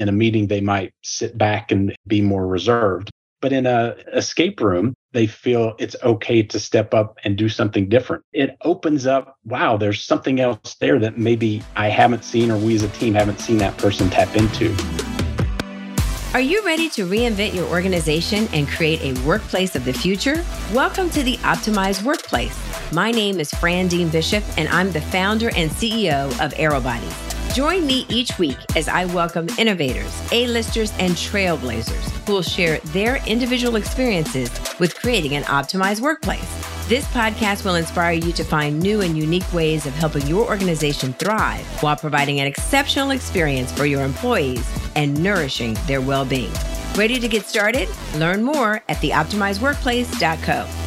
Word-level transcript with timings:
In 0.00 0.08
a 0.08 0.12
meeting, 0.12 0.48
they 0.48 0.60
might 0.60 0.92
sit 1.04 1.38
back 1.38 1.70
and 1.70 1.94
be 2.08 2.20
more 2.20 2.48
reserved. 2.48 3.10
But 3.40 3.52
in 3.52 3.64
a 3.64 3.94
escape 4.12 4.60
room, 4.60 4.92
they 5.12 5.28
feel 5.28 5.76
it's 5.78 5.94
okay 6.02 6.42
to 6.42 6.58
step 6.58 6.92
up 6.92 7.16
and 7.22 7.36
do 7.36 7.48
something 7.48 7.88
different. 7.88 8.24
It 8.32 8.56
opens 8.62 9.06
up, 9.06 9.36
wow, 9.44 9.76
there's 9.76 10.02
something 10.02 10.40
else 10.40 10.74
there 10.80 10.98
that 10.98 11.16
maybe 11.16 11.62
I 11.76 11.90
haven't 11.90 12.24
seen 12.24 12.50
or 12.50 12.56
we 12.56 12.74
as 12.74 12.82
a 12.82 12.88
team 12.88 13.14
haven't 13.14 13.38
seen 13.38 13.58
that 13.58 13.78
person 13.78 14.10
tap 14.10 14.34
into. 14.34 14.74
Are 16.32 16.40
you 16.40 16.64
ready 16.64 16.90
to 16.90 17.06
reinvent 17.06 17.54
your 17.54 17.68
organization 17.68 18.48
and 18.52 18.66
create 18.66 19.00
a 19.02 19.20
workplace 19.24 19.76
of 19.76 19.84
the 19.84 19.92
future? 19.92 20.44
Welcome 20.72 21.08
to 21.10 21.22
the 21.22 21.36
Optimized 21.38 22.02
Workplace. 22.02 22.58
My 22.92 23.12
name 23.12 23.38
is 23.38 23.52
Fran 23.52 23.86
Dean 23.86 24.08
Bishop, 24.08 24.42
and 24.56 24.68
I'm 24.70 24.90
the 24.90 25.00
founder 25.00 25.50
and 25.54 25.70
CEO 25.70 26.24
of 26.44 26.52
Aerobodies. 26.54 27.33
Join 27.54 27.86
me 27.86 28.04
each 28.08 28.36
week 28.36 28.56
as 28.74 28.88
I 28.88 29.04
welcome 29.04 29.48
innovators, 29.58 30.12
A-listers, 30.32 30.92
and 30.98 31.12
trailblazers 31.12 32.10
who 32.26 32.32
will 32.32 32.42
share 32.42 32.78
their 32.86 33.24
individual 33.28 33.76
experiences 33.76 34.50
with 34.80 34.96
creating 34.96 35.36
an 35.36 35.44
optimized 35.44 36.00
workplace. 36.00 36.42
This 36.88 37.06
podcast 37.12 37.64
will 37.64 37.76
inspire 37.76 38.14
you 38.14 38.32
to 38.32 38.42
find 38.42 38.80
new 38.80 39.02
and 39.02 39.16
unique 39.16 39.50
ways 39.52 39.86
of 39.86 39.94
helping 39.94 40.26
your 40.26 40.48
organization 40.48 41.12
thrive 41.12 41.64
while 41.80 41.94
providing 41.94 42.40
an 42.40 42.48
exceptional 42.48 43.12
experience 43.12 43.70
for 43.70 43.86
your 43.86 44.02
employees 44.02 44.68
and 44.96 45.22
nourishing 45.22 45.74
their 45.86 46.00
well-being. 46.00 46.52
Ready 46.96 47.20
to 47.20 47.28
get 47.28 47.46
started? 47.46 47.88
Learn 48.16 48.42
more 48.42 48.82
at 48.88 48.96
theoptimizedworkplace.co. 48.96 50.83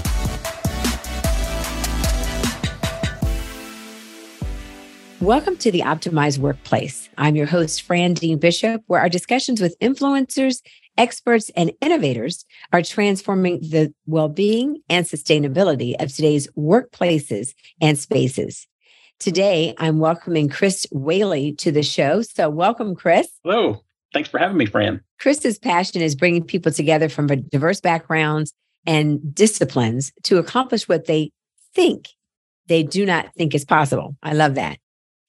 Welcome 5.21 5.57
to 5.57 5.71
the 5.71 5.80
Optimized 5.80 6.38
Workplace. 6.38 7.09
I'm 7.17 7.35
your 7.35 7.48
host, 7.48 7.81
Fran 7.81 8.13
Dean 8.13 8.38
Bishop, 8.38 8.84
where 8.85 8.99
our 8.99 9.09
discussions 9.09 9.59
with 9.59 9.75
influencers, 9.80 10.62
experts, 10.95 11.49
and 11.55 11.71
innovators 11.81 12.45
are 12.71 12.84
transforming 12.84 13.59
the 13.61 13.91
well 14.06 14.30
being 14.30 14.80
and 14.89 15.08
sustainability 15.08 15.95
of 16.00 16.14
today's 16.14 16.47
workplaces 16.56 17.56
and 17.81 17.97
spaces. 17.97 18.67
Today, 19.19 19.73
I'm 19.80 19.97
welcoming 19.97 20.50
Chris 20.50 20.86
Whaley 20.91 21.52
to 21.56 21.72
the 21.72 21.81
show. 21.81 22.22
So, 22.22 22.52
welcome, 22.52 22.94
Chris. 22.94 23.28
Hello. 23.44 23.81
Thanks 24.13 24.30
for 24.30 24.38
having 24.38 24.58
me, 24.58 24.67
Fran. 24.67 25.02
Chris's 25.19 25.58
passion 25.58 26.03
is 26.03 26.13
bringing 26.13 26.44
people 26.44 26.72
together 26.72 27.09
from 27.09 27.25
diverse 27.25 27.81
backgrounds 27.81 28.53
and 28.86 29.34
disciplines 29.34 30.11
to 30.25 30.38
accomplish 30.38 30.88
what 30.88 31.08
they 31.08 31.31
think 31.73 32.09
they 32.67 32.84
do 32.84 33.03
not 33.03 33.34
think 33.34 33.56
is 33.56 33.66
possible. 33.66 34.16
I 34.22 34.34
love 34.34 34.53
that. 34.56 34.78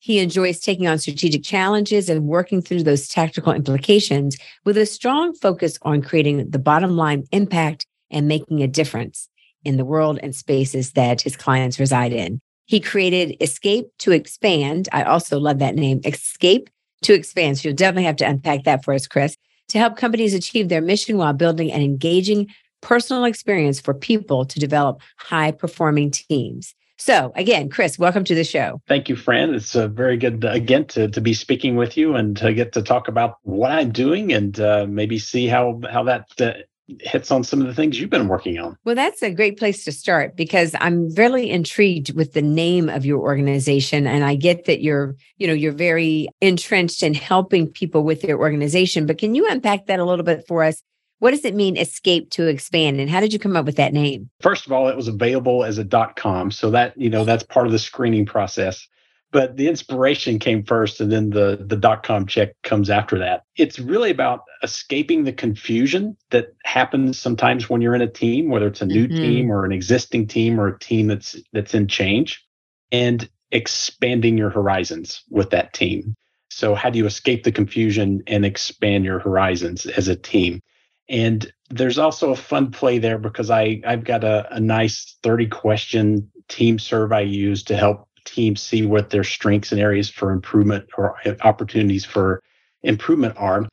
He 0.01 0.19
enjoys 0.19 0.61
taking 0.61 0.87
on 0.87 0.99
strategic 0.99 1.43
challenges 1.43 2.09
and 2.09 2.27
working 2.27 2.63
through 2.63 2.85
those 2.85 3.09
tactical 3.09 3.53
implications 3.53 4.37
with 4.65 4.79
a 4.79 4.87
strong 4.87 5.35
focus 5.35 5.79
on 5.83 6.03
creating 6.03 6.51
the 6.51 6.59
bottom 6.59 6.97
line 6.97 7.25
impact 7.33 7.87
and 8.11 8.29
making 8.29 8.63
a 8.63 8.69
difference 8.69 9.29
in 9.65 9.77
the 9.77 9.85
world 9.85 10.19
and 10.23 10.35
spaces 10.35 10.93
that 10.93 11.21
his 11.21 11.37
clients 11.37 11.81
reside 11.81 12.13
in. 12.13 12.41
He 12.67 12.81
created 12.81 13.37
Escape 13.41 13.87
to 13.99 14.13
Expand. 14.13 14.89
I 14.93 15.03
also 15.03 15.39
love 15.39 15.59
that 15.59 15.75
name, 15.75 16.01
Escape 16.05 16.71
to 17.03 17.15
Expand. 17.15 17.59
So 17.59 17.69
you'll 17.69 17.77
definitely 17.77 18.05
have 18.05 18.17
to 18.17 18.29
unpack 18.29 18.65
that 18.65 18.85
for 18.85 18.95
us, 18.95 19.07
Chris, 19.07 19.37
to 19.69 19.79
help 19.79 19.97
companies 19.97 20.35
achieve 20.35 20.69
their 20.69 20.83
mission 20.83 21.17
while 21.17 21.33
building 21.33 21.73
an 21.73 21.83
engaging 21.83 22.49
personal 22.81 23.25
experience 23.25 23.81
for 23.81 23.95
people 23.95 24.45
to 24.45 24.61
develop 24.61 25.01
high 25.17 25.51
performing 25.51 26.11
teams. 26.11 26.75
So 26.99 27.33
again, 27.37 27.71
Chris, 27.71 27.99
welcome 27.99 28.25
to 28.25 28.35
the 28.35 28.45
show. 28.45 28.81
Thank 28.89 29.09
you, 29.09 29.17
Fran. 29.17 29.55
It's 29.55 29.75
a 29.75 29.89
very 29.89 30.17
good 30.17 30.45
uh, 30.45 30.51
again 30.51 30.85
to 30.87 31.09
to 31.09 31.21
be 31.21 31.33
speaking 31.33 31.77
with 31.77 31.97
you 31.97 32.15
and 32.15 32.37
to 32.39 32.53
get 32.53 32.73
to 32.73 32.83
talk 32.83 33.09
about 33.09 33.37
what 33.43 33.71
I'm 33.71 33.93
doing 33.93 34.33
and 34.33 34.59
uh, 34.61 34.87
maybe 34.89 35.19
see 35.19 35.47
how 35.47 35.81
how 35.91 36.03
that 36.05 36.29
uh, 36.41 36.53
hits 37.01 37.31
on 37.31 37.45
some 37.45 37.61
of 37.61 37.67
the 37.67 37.75
things 37.75 38.01
you've 38.01 38.11
been 38.11 38.29
working 38.29 38.59
on. 38.59 38.77
Well, 38.85 38.95
that's 38.95 39.23
a 39.23 39.31
great 39.31 39.59
place 39.59 39.85
to 39.85 39.93
start 39.93 40.37
because 40.37 40.75
I'm 40.81 41.15
really 41.15 41.51
intrigued 41.51 42.15
with 42.17 42.33
the 42.33 42.43
name 42.43 42.89
of 42.89 43.05
your 43.05 43.21
organization 43.21 44.07
and 44.07 44.25
I 44.25 44.37
get 44.37 44.65
that 44.65 44.81
you're, 44.81 45.15
you 45.37 45.47
know, 45.47 45.53
you're 45.53 45.73
very 45.73 46.29
entrenched 46.41 47.03
in 47.03 47.15
helping 47.15 47.69
people 47.69 48.03
with 48.05 48.23
their 48.23 48.39
organization, 48.39 49.07
but 49.07 49.19
can 49.19 49.35
you 49.35 49.47
unpack 49.49 49.87
that 49.87 50.01
a 50.01 50.05
little 50.05 50.25
bit 50.25 50.45
for 50.49 50.65
us? 50.65 50.83
What 51.19 51.33
does 51.33 51.45
it 51.45 51.55
mean, 51.55 51.77
escape 51.77 52.31
to 52.31 52.47
expand? 52.47 53.01
And 53.01 53.11
how 53.11 53.21
did 53.21 53.33
you 53.33 53.39
come 53.39 53.57
up 53.57 53.67
with 53.67 53.77
that 53.77 53.93
name? 53.93 54.31
First 54.41 54.67
of 54.67 54.73
all, 54.73 54.89
it 54.89 54.97
was 54.97 55.09
available 55.09 55.65
as 55.65 55.79
a 55.79 55.85
dot 55.85 56.17
com. 56.17 56.51
So 56.51 56.71
that, 56.71 56.97
you 56.97 57.11
know, 57.11 57.25
that's 57.25 57.43
part 57.43 57.67
of 57.67 57.73
the 57.73 57.79
screening 57.79 58.27
process. 58.27 58.87
But 59.31 59.59
the 59.59 59.69
inspiration 59.69 60.39
came 60.39 60.65
first 60.65 61.03
and 61.03 61.13
then 61.13 61.31
the, 61.31 61.63
the 61.63 61.77
dot 61.77 62.03
com 62.03 62.27
check 62.27 62.55
comes 62.63 62.89
after 62.89 63.19
that. 63.19 63.45
It's 63.57 63.79
really 63.79 64.11
about 64.11 64.45
escaping 64.63 65.25
the 65.25 65.35
confusion 65.35 66.17
that 66.31 66.55
happens 66.65 67.19
sometimes 67.19 67.69
when 67.69 67.83
you're 67.83 67.95
in 67.95 68.01
a 68.01 68.09
team, 68.09 68.49
whether 68.49 68.67
it's 68.67 68.81
a 68.81 68.87
new 68.87 69.07
mm-hmm. 69.07 69.17
team 69.17 69.53
or 69.53 69.67
an 69.67 69.73
existing 69.73 70.29
team 70.29 70.59
or 70.59 70.69
a 70.69 70.79
team 70.79 71.09
that's 71.09 71.37
that's 71.53 71.75
in 71.75 71.89
change, 71.89 72.43
and 72.91 73.29
expanding 73.51 74.39
your 74.39 74.51
horizons 74.51 75.23
with 75.29 75.51
that 75.51 75.75
team. 75.75 76.15
So 76.49 76.75
how 76.75 76.89
do 76.89 76.99
you 76.99 77.05
escape 77.05 77.45
the 77.45 77.53
confusion 77.53 78.23
and 78.27 78.47
expand 78.47 79.05
your 79.05 79.19
horizons 79.19 79.85
as 79.85 80.09
a 80.09 80.17
team? 80.17 80.63
And 81.09 81.51
there's 81.71 81.99
also 81.99 82.31
a 82.33 82.37
fun 82.37 82.71
play 82.71 82.99
there 82.99 83.19
because 83.19 83.51
I, 83.51 83.81
I've 83.87 84.05
got 84.05 84.25
a, 84.25 84.49
a 84.55 84.61
nice 84.61 85.17
30 85.23 85.47
question 85.49 86.31
team 86.49 86.79
survey 86.79 87.17
I 87.17 87.21
use 87.21 87.63
to 87.65 87.77
help 87.77 88.09
teams 88.25 88.61
see 88.61 88.85
what 88.85 89.11
their 89.11 89.25
strengths 89.25 89.73
and 89.73 89.81
areas 89.81 90.11
for 90.11 90.31
improvement 90.31 90.87
or 90.97 91.17
opportunities 91.43 92.05
for 92.05 92.43
improvement 92.83 93.35
are. 93.39 93.67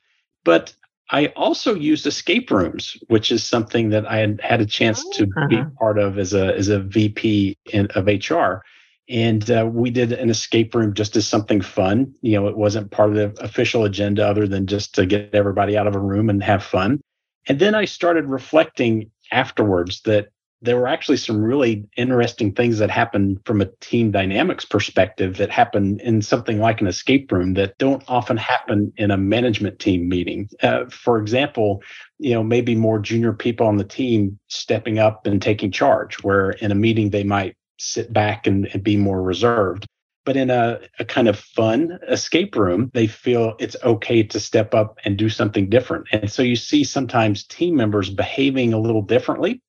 But 0.44 0.74
I 1.10 1.26
also 1.36 1.74
used 1.74 2.06
escape 2.06 2.50
rooms, 2.50 2.96
which 3.08 3.30
is 3.30 3.44
something 3.44 3.90
that 3.90 4.06
I 4.06 4.18
had 4.18 4.40
had 4.42 4.60
a 4.60 4.66
chance 4.66 5.04
to 5.10 5.24
uh-huh. 5.24 5.46
be 5.48 5.62
part 5.78 5.98
of 5.98 6.18
as 6.18 6.34
a 6.34 6.54
as 6.56 6.68
a 6.68 6.80
VP 6.80 7.56
in, 7.72 7.86
of 7.94 8.06
HR. 8.06 8.62
And 9.08 9.48
uh, 9.48 9.68
we 9.72 9.90
did 9.90 10.12
an 10.12 10.30
escape 10.30 10.74
room 10.74 10.92
just 10.92 11.14
as 11.14 11.28
something 11.28 11.60
fun. 11.60 12.12
You 12.22 12.40
know, 12.40 12.48
it 12.48 12.56
wasn't 12.56 12.90
part 12.90 13.10
of 13.10 13.14
the 13.14 13.44
official 13.44 13.84
agenda 13.84 14.26
other 14.26 14.48
than 14.48 14.66
just 14.66 14.96
to 14.96 15.06
get 15.06 15.32
everybody 15.32 15.76
out 15.76 15.86
of 15.86 15.94
a 15.94 16.00
room 16.00 16.28
and 16.28 16.42
have 16.42 16.64
fun. 16.64 17.00
And 17.48 17.58
then 17.58 17.74
I 17.74 17.84
started 17.84 18.26
reflecting 18.26 19.10
afterwards 19.32 20.02
that 20.02 20.28
there 20.62 20.76
were 20.76 20.88
actually 20.88 21.18
some 21.18 21.42
really 21.42 21.86
interesting 21.96 22.52
things 22.52 22.78
that 22.78 22.90
happened 22.90 23.38
from 23.44 23.60
a 23.60 23.70
team 23.80 24.10
dynamics 24.10 24.64
perspective 24.64 25.36
that 25.36 25.50
happen 25.50 26.00
in 26.00 26.22
something 26.22 26.58
like 26.58 26.80
an 26.80 26.86
escape 26.86 27.30
room 27.30 27.54
that 27.54 27.76
don't 27.78 28.02
often 28.08 28.38
happen 28.38 28.92
in 28.96 29.10
a 29.10 29.18
management 29.18 29.78
team 29.78 30.08
meeting. 30.08 30.48
Uh, 30.62 30.86
for 30.86 31.18
example, 31.18 31.82
you 32.18 32.32
know, 32.32 32.42
maybe 32.42 32.74
more 32.74 32.98
junior 32.98 33.34
people 33.34 33.66
on 33.66 33.76
the 33.76 33.84
team 33.84 34.38
stepping 34.48 34.98
up 34.98 35.26
and 35.26 35.42
taking 35.42 35.70
charge, 35.70 36.22
where 36.24 36.50
in 36.52 36.72
a 36.72 36.76
meeting 36.76 37.10
they 37.10 37.24
might 37.24 37.54
sit 37.78 38.12
back 38.12 38.46
and, 38.46 38.66
and 38.72 38.82
be 38.82 38.96
more 38.96 39.22
reserved. 39.22 39.86
But 40.26 40.36
in 40.36 40.50
a, 40.50 40.80
a 40.98 41.04
kind 41.04 41.28
of 41.28 41.38
fun 41.38 41.98
escape 42.08 42.56
room, 42.56 42.90
they 42.92 43.06
feel 43.06 43.54
it's 43.60 43.76
okay 43.84 44.24
to 44.24 44.40
step 44.40 44.74
up 44.74 44.98
and 45.04 45.16
do 45.16 45.30
something 45.30 45.70
different. 45.70 46.08
And 46.12 46.30
so 46.30 46.42
you 46.42 46.56
see 46.56 46.82
sometimes 46.84 47.44
team 47.44 47.76
members 47.76 48.10
behaving 48.10 48.74
a 48.74 48.78
little 48.78 49.02
differently, 49.02 49.62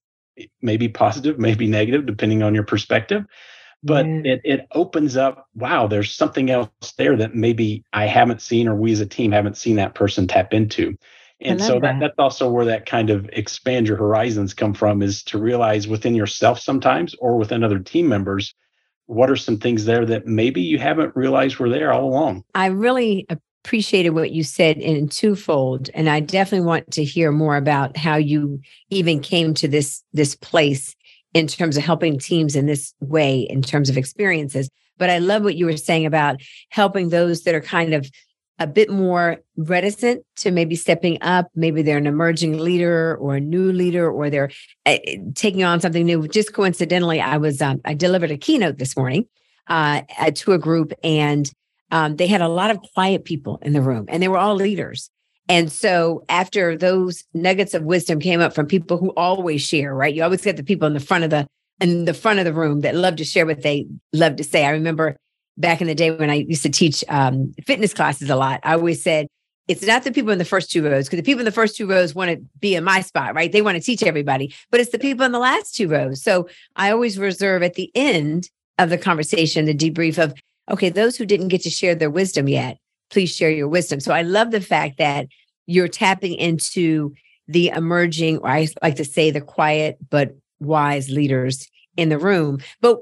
maybe 0.62 0.90
positive, 0.90 1.38
maybe 1.38 1.68
negative, 1.68 2.08
depending 2.08 2.42
on 2.42 2.56
your 2.56 2.64
perspective. 2.64 3.24
But 3.84 4.08
yeah. 4.08 4.22
it, 4.26 4.42
it 4.44 4.68
opens 4.74 5.16
up, 5.16 5.48
wow, 5.54 5.86
there's 5.86 6.12
something 6.12 6.50
else 6.50 6.72
there 6.98 7.16
that 7.16 7.36
maybe 7.36 7.84
I 7.94 8.08
haven't 8.08 8.42
seen 8.42 8.68
or 8.68 8.76
we 8.76 8.92
as 8.92 9.00
a 9.00 9.06
team 9.06 9.32
haven't 9.32 9.58
seen 9.58 9.76
that 9.76 9.94
person 9.94 10.28
tap 10.28 10.54
into. 10.54 10.98
And 11.40 11.62
so 11.62 11.74
that. 11.74 11.82
that. 11.82 12.00
that's 12.00 12.16
also 12.18 12.50
where 12.50 12.66
that 12.66 12.88
kind 12.88 13.12
of 13.12 13.30
expand 13.32 13.88
your 13.88 13.98
horizons 13.98 14.56
come 14.56 14.74
from 14.74 15.04
is 15.04 15.22
to 15.26 15.38
realize 15.38 15.88
within 15.88 16.16
yourself 16.16 16.60
sometimes 16.60 17.14
or 17.20 17.38
within 17.38 17.64
other 17.64 17.78
team 17.78 18.08
members 18.08 18.56
what 19.08 19.30
are 19.30 19.36
some 19.36 19.58
things 19.58 19.86
there 19.86 20.06
that 20.06 20.28
maybe 20.28 20.62
you 20.62 20.78
haven't 20.78 21.16
realized 21.16 21.58
were 21.58 21.70
there 21.70 21.92
all 21.92 22.06
along? 22.06 22.44
I 22.54 22.68
really 22.68 23.26
appreciated 23.30 24.12
what 24.12 24.32
you 24.32 24.44
said 24.44 24.78
in 24.78 25.10
twofold 25.10 25.90
and 25.94 26.10
I 26.10 26.20
definitely 26.20 26.68
want 26.68 26.92
to 26.92 27.04
hear 27.04 27.32
more 27.32 27.58
about 27.58 27.98
how 27.98 28.16
you 28.16 28.62
even 28.90 29.20
came 29.20 29.54
to 29.56 29.68
this 29.68 30.04
this 30.14 30.36
place 30.36 30.96
in 31.34 31.48
terms 31.48 31.76
of 31.76 31.84
helping 31.84 32.18
teams 32.18 32.56
in 32.56 32.66
this 32.66 32.94
way 33.00 33.42
in 33.42 33.62
terms 33.62 33.90
of 33.90 33.98
experiences. 33.98 34.70
But 34.98 35.10
I 35.10 35.20
love 35.20 35.44
what 35.44 35.56
you 35.56 35.66
were 35.66 35.78
saying 35.78 36.06
about 36.06 36.42
helping 36.70 37.10
those 37.10 37.44
that 37.44 37.56
are 37.56 37.62
kind 37.62 37.94
of 37.94 38.10
a 38.60 38.68
bit 38.68 38.90
more 38.90 39.38
reticent 39.56 40.24
to 40.38 40.52
maybe 40.52 40.76
stepping 40.76 41.18
up. 41.22 41.50
Maybe 41.56 41.82
they're 41.82 41.98
an 41.98 42.08
emerging 42.08 42.58
leader 42.58 43.16
or 43.18 43.36
a 43.36 43.40
new 43.40 43.72
leader, 43.72 44.10
or 44.10 44.30
they're 44.30 44.50
uh, 44.86 44.98
taking 45.36 45.64
on 45.64 45.80
something 45.80 46.06
new. 46.06 46.28
Just 46.28 46.54
coincidentally, 46.54 47.22
I 47.22 47.38
was 47.38 47.62
um, 47.62 47.82
I 47.86 47.94
delivered 47.94 48.32
a 48.32 48.38
keynote 48.38 48.78
this 48.78 48.98
morning 48.98 49.26
uh, 49.68 50.02
to 50.36 50.54
a 50.54 50.58
group, 50.58 50.94
and 51.04 51.52
um, 51.92 52.16
they 52.16 52.28
had 52.28 52.42
a 52.42 52.50
lot 52.50 52.72
of 52.72 52.82
quiet 52.94 53.26
people 53.26 53.60
in 53.62 53.74
the 53.74 53.82
room, 53.82 54.06
and 54.08 54.22
they 54.22 54.28
were 54.28 54.38
all 54.38 54.56
leaders. 54.56 55.10
And 55.50 55.72
so 55.72 56.26
after 56.28 56.78
those 56.78 57.24
nuggets 57.34 57.74
of 57.74 57.84
wisdom 57.84 58.20
came 58.20 58.42
up 58.42 58.54
from 58.54 58.66
people 58.66 58.98
who 58.98 59.12
always 59.12 59.62
share, 59.62 59.96
right? 59.96 60.14
You 60.14 60.24
always 60.24 60.42
get 60.42 60.58
the 60.58 60.64
people 60.64 60.88
in 60.88 60.94
the 60.94 61.00
front 61.00 61.24
of 61.24 61.30
the 61.30 61.48
in 61.80 62.06
the 62.06 62.14
front 62.14 62.40
of 62.40 62.46
the 62.46 62.54
room 62.54 62.82
that 62.82 62.96
love 62.96 63.18
to 63.18 63.24
share 63.24 63.46
what 63.46 63.62
they 63.62 63.86
love 64.12 64.36
to 64.38 64.44
say. 64.44 64.66
I 64.66 64.72
remember 64.72 65.16
back 65.58 65.82
in 65.82 65.88
the 65.88 65.96
day 65.96 66.12
when 66.12 66.30
I 66.30 66.36
used 66.36 66.64
to 66.64 66.70
teach 66.70 67.04
um, 67.10 67.54
fitness 67.66 67.94
classes 67.94 68.30
a 68.30 68.36
lot, 68.36 68.60
I 68.64 68.74
always 68.74 69.02
said, 69.02 69.28
it's 69.68 69.86
not 69.86 70.04
the 70.04 70.12
people 70.12 70.32
in 70.32 70.38
the 70.38 70.46
first 70.46 70.72
two 70.72 70.84
rows 70.84 71.06
because 71.06 71.18
the 71.18 71.24
people 71.24 71.42
in 71.42 71.46
the 71.46 71.52
first 71.52 71.76
two 71.76 71.90
rows 71.90 72.16
want 72.16 72.32
to 72.32 72.38
be 72.60 72.76
in 72.76 72.84
my 72.84 73.02
spot, 73.02 73.36
right? 73.36 73.52
They 73.52 73.62
want 73.62 73.76
to 73.76 73.84
teach 73.84 74.02
everybody, 74.02 74.56
but 74.72 74.80
it's 74.80 74.92
the 74.92 75.00
people 75.00 75.26
in 75.26 75.34
the 75.34 75.40
last 75.40 75.76
two 75.76 75.90
rows. 75.90 76.24
So 76.24 76.48
I 76.78 76.92
always 76.92 77.20
reserve 77.20 77.64
at 77.64 77.74
the 77.74 77.92
end 77.94 78.50
of 78.78 78.90
the 78.90 78.98
conversation 78.98 79.66
the 79.66 79.76
debrief 79.76 80.24
of, 80.24 80.34
okay, 80.72 80.90
those 80.90 81.18
who 81.18 81.26
didn't 81.26 81.50
get 81.50 81.62
to 81.64 81.70
share 81.70 81.96
their 81.96 82.10
wisdom 82.10 82.48
yet, 82.48 82.78
please 83.10 83.34
share 83.34 83.50
your 83.50 83.68
wisdom. 83.68 84.00
So 84.00 84.14
I 84.14 84.22
love 84.22 84.52
the 84.52 84.62
fact 84.62 85.00
that 85.00 85.28
you're 85.66 85.90
tapping 85.90 86.36
into 86.36 87.14
the 87.50 87.70
emerging, 87.70 88.38
or 88.38 88.50
I 88.50 88.68
like 88.82 88.96
to 88.98 89.06
say 89.06 89.32
the 89.32 89.42
quiet 89.42 89.98
but 90.10 90.36
wise 90.60 91.10
leaders 91.10 91.68
in 91.98 92.10
the 92.10 92.18
room. 92.18 92.60
But 92.80 93.00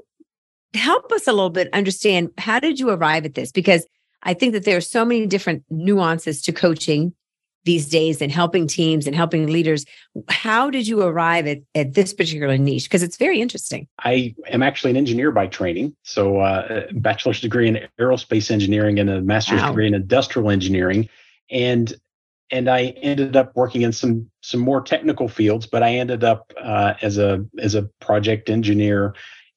help 0.76 1.10
us 1.12 1.26
a 1.26 1.32
little 1.32 1.50
bit 1.50 1.68
understand 1.72 2.30
how 2.38 2.60
did 2.60 2.78
you 2.78 2.90
arrive 2.90 3.24
at 3.24 3.34
this? 3.34 3.52
Because 3.52 3.86
I 4.22 4.34
think 4.34 4.52
that 4.52 4.64
there 4.64 4.76
are 4.76 4.82
so 4.82 5.04
many 5.04 5.26
different 5.26 5.64
nuances 5.70 6.42
to 6.42 6.52
coaching 6.52 7.14
these 7.64 7.88
days 7.88 8.22
and 8.22 8.32
helping 8.32 8.66
teams 8.66 9.06
and 9.06 9.14
helping 9.14 9.48
leaders. 9.48 9.84
How 10.28 10.70
did 10.70 10.86
you 10.86 11.02
arrive 11.02 11.46
at, 11.46 11.58
at 11.74 11.94
this 11.94 12.14
particular 12.14 12.56
niche? 12.56 12.84
Because 12.84 13.02
it's 13.02 13.16
very 13.16 13.40
interesting. 13.40 13.88
I 14.04 14.34
am 14.48 14.62
actually 14.62 14.92
an 14.92 14.96
engineer 14.96 15.32
by 15.32 15.48
training. 15.48 15.94
So, 16.02 16.38
uh, 16.38 16.86
bachelor's 16.92 17.40
degree 17.40 17.68
in 17.68 17.80
aerospace 18.00 18.50
engineering 18.50 18.98
and 18.98 19.10
a 19.10 19.20
master's 19.20 19.60
wow. 19.60 19.68
degree 19.68 19.86
in 19.86 19.94
industrial 19.94 20.50
engineering. 20.50 21.08
And 21.50 21.94
and 22.52 22.68
I 22.68 22.94
ended 23.02 23.34
up 23.34 23.54
working 23.56 23.82
in 23.82 23.92
some 23.92 24.30
some 24.40 24.60
more 24.60 24.80
technical 24.80 25.28
fields, 25.28 25.66
but 25.66 25.82
I 25.82 25.96
ended 25.96 26.22
up 26.22 26.52
uh, 26.60 26.94
as 27.02 27.18
a 27.18 27.44
as 27.58 27.74
a 27.74 27.82
project 28.00 28.48
engineer 28.48 29.14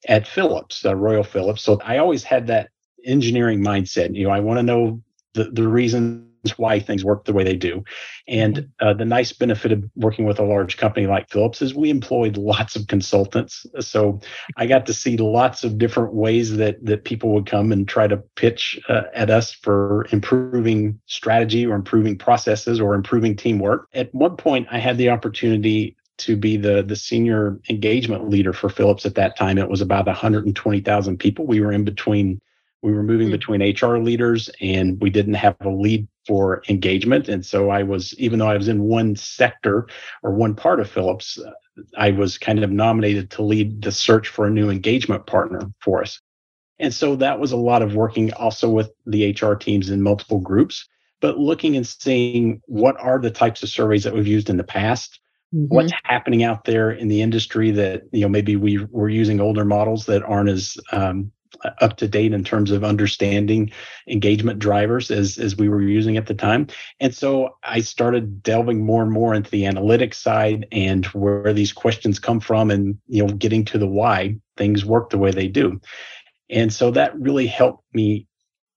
at 0.08 0.26
Philips, 0.26 0.84
uh, 0.84 0.94
Royal 0.94 1.24
Philips. 1.24 1.62
So 1.62 1.80
I 1.84 1.98
always 1.98 2.22
had 2.22 2.46
that 2.48 2.70
engineering 3.04 3.60
mindset. 3.60 4.14
You 4.14 4.24
know, 4.24 4.30
I 4.30 4.40
want 4.40 4.58
to 4.58 4.62
know 4.62 5.02
the, 5.34 5.44
the 5.44 5.68
reasons 5.68 6.26
why 6.56 6.80
things 6.80 7.04
work 7.04 7.24
the 7.24 7.32
way 7.32 7.44
they 7.44 7.56
do. 7.56 7.84
And 8.26 8.56
mm-hmm. 8.56 8.86
uh, 8.86 8.94
the 8.94 9.04
nice 9.04 9.32
benefit 9.32 9.72
of 9.72 9.84
working 9.96 10.24
with 10.24 10.38
a 10.38 10.44
large 10.44 10.76
company 10.76 11.06
like 11.06 11.28
Philips 11.28 11.60
is 11.60 11.74
we 11.74 11.90
employed 11.90 12.36
lots 12.36 12.76
of 12.76 12.86
consultants. 12.86 13.66
So 13.80 14.20
I 14.56 14.66
got 14.66 14.86
to 14.86 14.94
see 14.94 15.16
lots 15.16 15.64
of 15.64 15.78
different 15.78 16.14
ways 16.14 16.56
that 16.56 16.84
that 16.84 17.04
people 17.04 17.34
would 17.34 17.46
come 17.46 17.72
and 17.72 17.86
try 17.86 18.06
to 18.06 18.16
pitch 18.36 18.80
uh, 18.88 19.02
at 19.14 19.30
us 19.30 19.52
for 19.52 20.06
improving 20.12 20.98
strategy 21.06 21.66
or 21.66 21.74
improving 21.74 22.16
processes 22.16 22.80
or 22.80 22.94
improving 22.94 23.36
teamwork. 23.36 23.86
At 23.92 24.14
one 24.14 24.36
point, 24.36 24.68
I 24.70 24.78
had 24.78 24.96
the 24.96 25.10
opportunity 25.10 25.96
to 26.20 26.36
be 26.36 26.56
the 26.56 26.82
the 26.82 26.96
senior 26.96 27.58
engagement 27.68 28.28
leader 28.28 28.52
for 28.52 28.68
Philips 28.68 29.06
at 29.06 29.14
that 29.16 29.36
time. 29.36 29.58
It 29.58 29.68
was 29.68 29.80
about 29.80 30.06
120,000 30.06 31.18
people. 31.18 31.46
We 31.46 31.60
were 31.60 31.72
in 31.72 31.84
between 31.84 32.40
we 32.82 32.92
were 32.92 33.02
moving 33.02 33.28
mm-hmm. 33.28 33.32
between 33.32 33.74
HR 33.74 33.98
leaders 33.98 34.50
and 34.60 35.00
we 35.00 35.10
didn't 35.10 35.34
have 35.34 35.56
a 35.60 35.68
lead 35.68 36.08
for 36.26 36.62
engagement. 36.68 37.28
And 37.28 37.44
so 37.44 37.70
I 37.70 37.82
was, 37.82 38.14
even 38.18 38.38
though 38.38 38.48
I 38.48 38.56
was 38.56 38.68
in 38.68 38.82
one 38.82 39.16
sector 39.16 39.86
or 40.22 40.32
one 40.32 40.54
part 40.54 40.80
of 40.80 40.90
Philips, 40.90 41.38
uh, 41.38 41.50
I 41.96 42.10
was 42.10 42.38
kind 42.38 42.62
of 42.62 42.70
nominated 42.70 43.30
to 43.32 43.42
lead 43.42 43.82
the 43.82 43.92
search 43.92 44.28
for 44.28 44.46
a 44.46 44.50
new 44.50 44.70
engagement 44.70 45.26
partner 45.26 45.60
for 45.80 46.02
us. 46.02 46.20
And 46.78 46.92
so 46.94 47.16
that 47.16 47.38
was 47.38 47.52
a 47.52 47.56
lot 47.56 47.82
of 47.82 47.94
working 47.94 48.32
also 48.32 48.68
with 48.68 48.90
the 49.06 49.32
HR 49.32 49.54
teams 49.54 49.90
in 49.90 50.02
multiple 50.02 50.40
groups, 50.40 50.88
but 51.20 51.38
looking 51.38 51.76
and 51.76 51.86
seeing 51.86 52.62
what 52.66 52.98
are 52.98 53.18
the 53.18 53.30
types 53.30 53.62
of 53.62 53.68
surveys 53.68 54.04
that 54.04 54.14
we've 54.14 54.26
used 54.26 54.48
in 54.48 54.56
the 54.56 54.64
past. 54.64 55.20
Mm-hmm. 55.54 55.74
What's 55.74 55.92
happening 56.04 56.44
out 56.44 56.64
there 56.64 56.92
in 56.92 57.08
the 57.08 57.22
industry 57.22 57.70
that 57.72 58.04
you 58.12 58.22
know 58.22 58.28
maybe 58.28 58.56
we 58.56 58.78
we're 58.90 59.08
using 59.08 59.40
older 59.40 59.64
models 59.64 60.06
that 60.06 60.22
aren't 60.22 60.48
as 60.48 60.78
um, 60.92 61.32
up 61.80 61.96
to 61.96 62.08
date 62.08 62.32
in 62.32 62.44
terms 62.44 62.70
of 62.70 62.84
understanding 62.84 63.70
engagement 64.08 64.58
drivers 64.58 65.10
as 65.10 65.38
as 65.38 65.56
we 65.56 65.68
were 65.68 65.82
using 65.82 66.16
at 66.16 66.26
the 66.26 66.34
time 66.34 66.66
and 67.00 67.14
so 67.14 67.56
i 67.64 67.80
started 67.80 68.42
delving 68.42 68.84
more 68.84 69.02
and 69.02 69.12
more 69.12 69.34
into 69.34 69.50
the 69.50 69.64
analytics 69.64 70.14
side 70.14 70.66
and 70.72 71.06
where 71.06 71.52
these 71.52 71.72
questions 71.72 72.18
come 72.18 72.40
from 72.40 72.70
and 72.70 72.96
you 73.08 73.24
know 73.24 73.32
getting 73.34 73.64
to 73.64 73.78
the 73.78 73.86
why 73.86 74.34
things 74.56 74.84
work 74.84 75.10
the 75.10 75.18
way 75.18 75.30
they 75.30 75.48
do 75.48 75.80
and 76.48 76.72
so 76.72 76.90
that 76.90 77.18
really 77.18 77.46
helped 77.46 77.84
me 77.92 78.26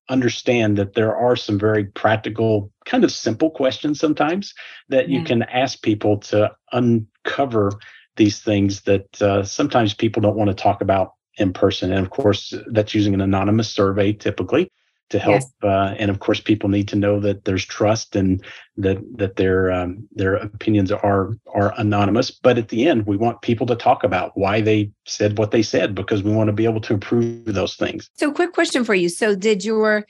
understand 0.10 0.78
that 0.78 0.94
there 0.94 1.16
are 1.16 1.36
some 1.36 1.58
very 1.58 1.86
practical 1.86 2.72
kind 2.86 3.04
of 3.04 3.12
simple 3.12 3.50
questions 3.50 4.00
sometimes 4.00 4.54
that 4.90 5.10
yeah. 5.10 5.20
you 5.20 5.26
can 5.26 5.44
ask 5.44 5.82
people 5.82 6.18
to 6.18 6.52
uncover 6.72 7.72
these 8.16 8.40
things 8.40 8.82
that 8.82 9.22
uh, 9.22 9.44
sometimes 9.44 9.94
people 9.94 10.22
don't 10.22 10.36
want 10.36 10.50
to 10.50 10.56
talk 10.56 10.82
about 10.82 11.14
in 11.38 11.54
person. 11.54 11.92
And 11.92 12.06
of 12.06 12.12
course, 12.12 12.54
that's 12.68 12.94
using 12.94 13.14
an 13.14 13.22
anonymous 13.22 13.70
survey 13.70 14.14
typically 14.14 14.72
to 15.14 15.20
help. 15.20 15.36
Yes. 15.36 15.54
Uh, 15.64 15.96
and 15.98 16.12
of 16.12 16.20
course, 16.20 16.40
people 16.40 16.70
need 16.70 16.88
to 16.90 16.96
know 16.96 17.20
that 17.20 17.46
there's 17.46 17.64
trust 17.64 18.16
and 18.16 18.44
that 18.78 18.98
that 19.18 19.38
their 19.38 19.72
um, 19.72 20.08
their 20.12 20.36
opinions 20.36 20.92
are 20.92 21.34
are 21.54 21.74
anonymous. 21.78 22.32
But 22.32 22.58
at 22.58 22.70
the 22.70 22.88
end, 22.88 23.06
we 23.06 23.16
want 23.16 23.42
people 23.42 23.66
to 23.68 23.76
talk 23.76 24.04
about 24.04 24.36
why 24.36 24.60
they 24.60 24.92
said 25.06 25.38
what 25.38 25.52
they 25.52 25.62
said 25.62 25.96
because 25.96 26.24
we 26.24 26.32
want 26.32 26.48
to 26.48 26.54
be 26.54 26.66
able 26.66 26.82
to 26.82 26.94
improve 26.94 27.46
those 27.46 27.76
things. 27.76 28.10
So, 28.16 28.32
quick 28.32 28.54
question 28.54 28.84
for 28.84 28.96
you: 28.96 29.08
So, 29.08 29.36
did 29.36 29.64
your 29.64 30.06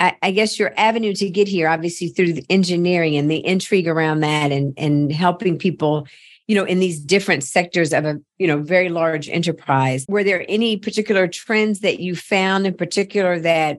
I, 0.00 0.32
guess 0.32 0.58
your 0.58 0.72
avenue 0.76 1.14
to 1.14 1.30
get 1.30 1.48
here, 1.48 1.68
obviously 1.68 2.08
through 2.08 2.34
the 2.34 2.44
engineering 2.50 3.16
and 3.16 3.30
the 3.30 3.44
intrigue 3.46 3.88
around 3.88 4.20
that, 4.20 4.52
and 4.52 4.72
and 4.76 5.12
helping 5.12 5.58
people 5.58 6.06
you 6.46 6.54
know 6.54 6.64
in 6.64 6.78
these 6.78 7.00
different 7.00 7.42
sectors 7.42 7.92
of 7.92 8.04
a 8.04 8.20
you 8.38 8.46
know 8.46 8.58
very 8.58 8.88
large 8.90 9.28
enterprise 9.28 10.04
were 10.08 10.22
there 10.22 10.44
any 10.46 10.76
particular 10.76 11.26
trends 11.26 11.80
that 11.80 12.00
you 12.00 12.14
found 12.14 12.66
in 12.66 12.74
particular 12.74 13.38
that 13.40 13.78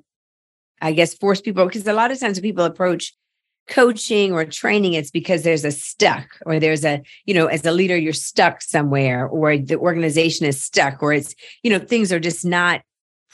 i 0.82 0.92
guess 0.92 1.14
force 1.14 1.42
people 1.42 1.66
because 1.66 1.88
a 1.88 1.94
lot 1.94 2.12
of 2.12 2.20
times 2.20 2.38
when 2.38 2.44
people 2.44 2.66
approach 2.66 3.14
coaching 3.68 4.32
or 4.32 4.46
training 4.46 4.94
it's 4.94 5.10
because 5.10 5.42
there's 5.42 5.66
a 5.66 5.72
stuck 5.72 6.28
or 6.46 6.60
there's 6.60 6.86
a 6.86 7.02
you 7.26 7.34
know 7.34 7.48
as 7.48 7.66
a 7.66 7.72
leader 7.72 7.98
you're 7.98 8.14
stuck 8.14 8.62
somewhere 8.62 9.28
or 9.28 9.58
the 9.58 9.76
organization 9.78 10.46
is 10.46 10.62
stuck 10.62 11.02
or 11.02 11.14
it's 11.14 11.34
you 11.64 11.72
know 11.72 11.80
things 11.80 12.14
are 12.14 12.20
just 12.20 12.46
not 12.46 12.82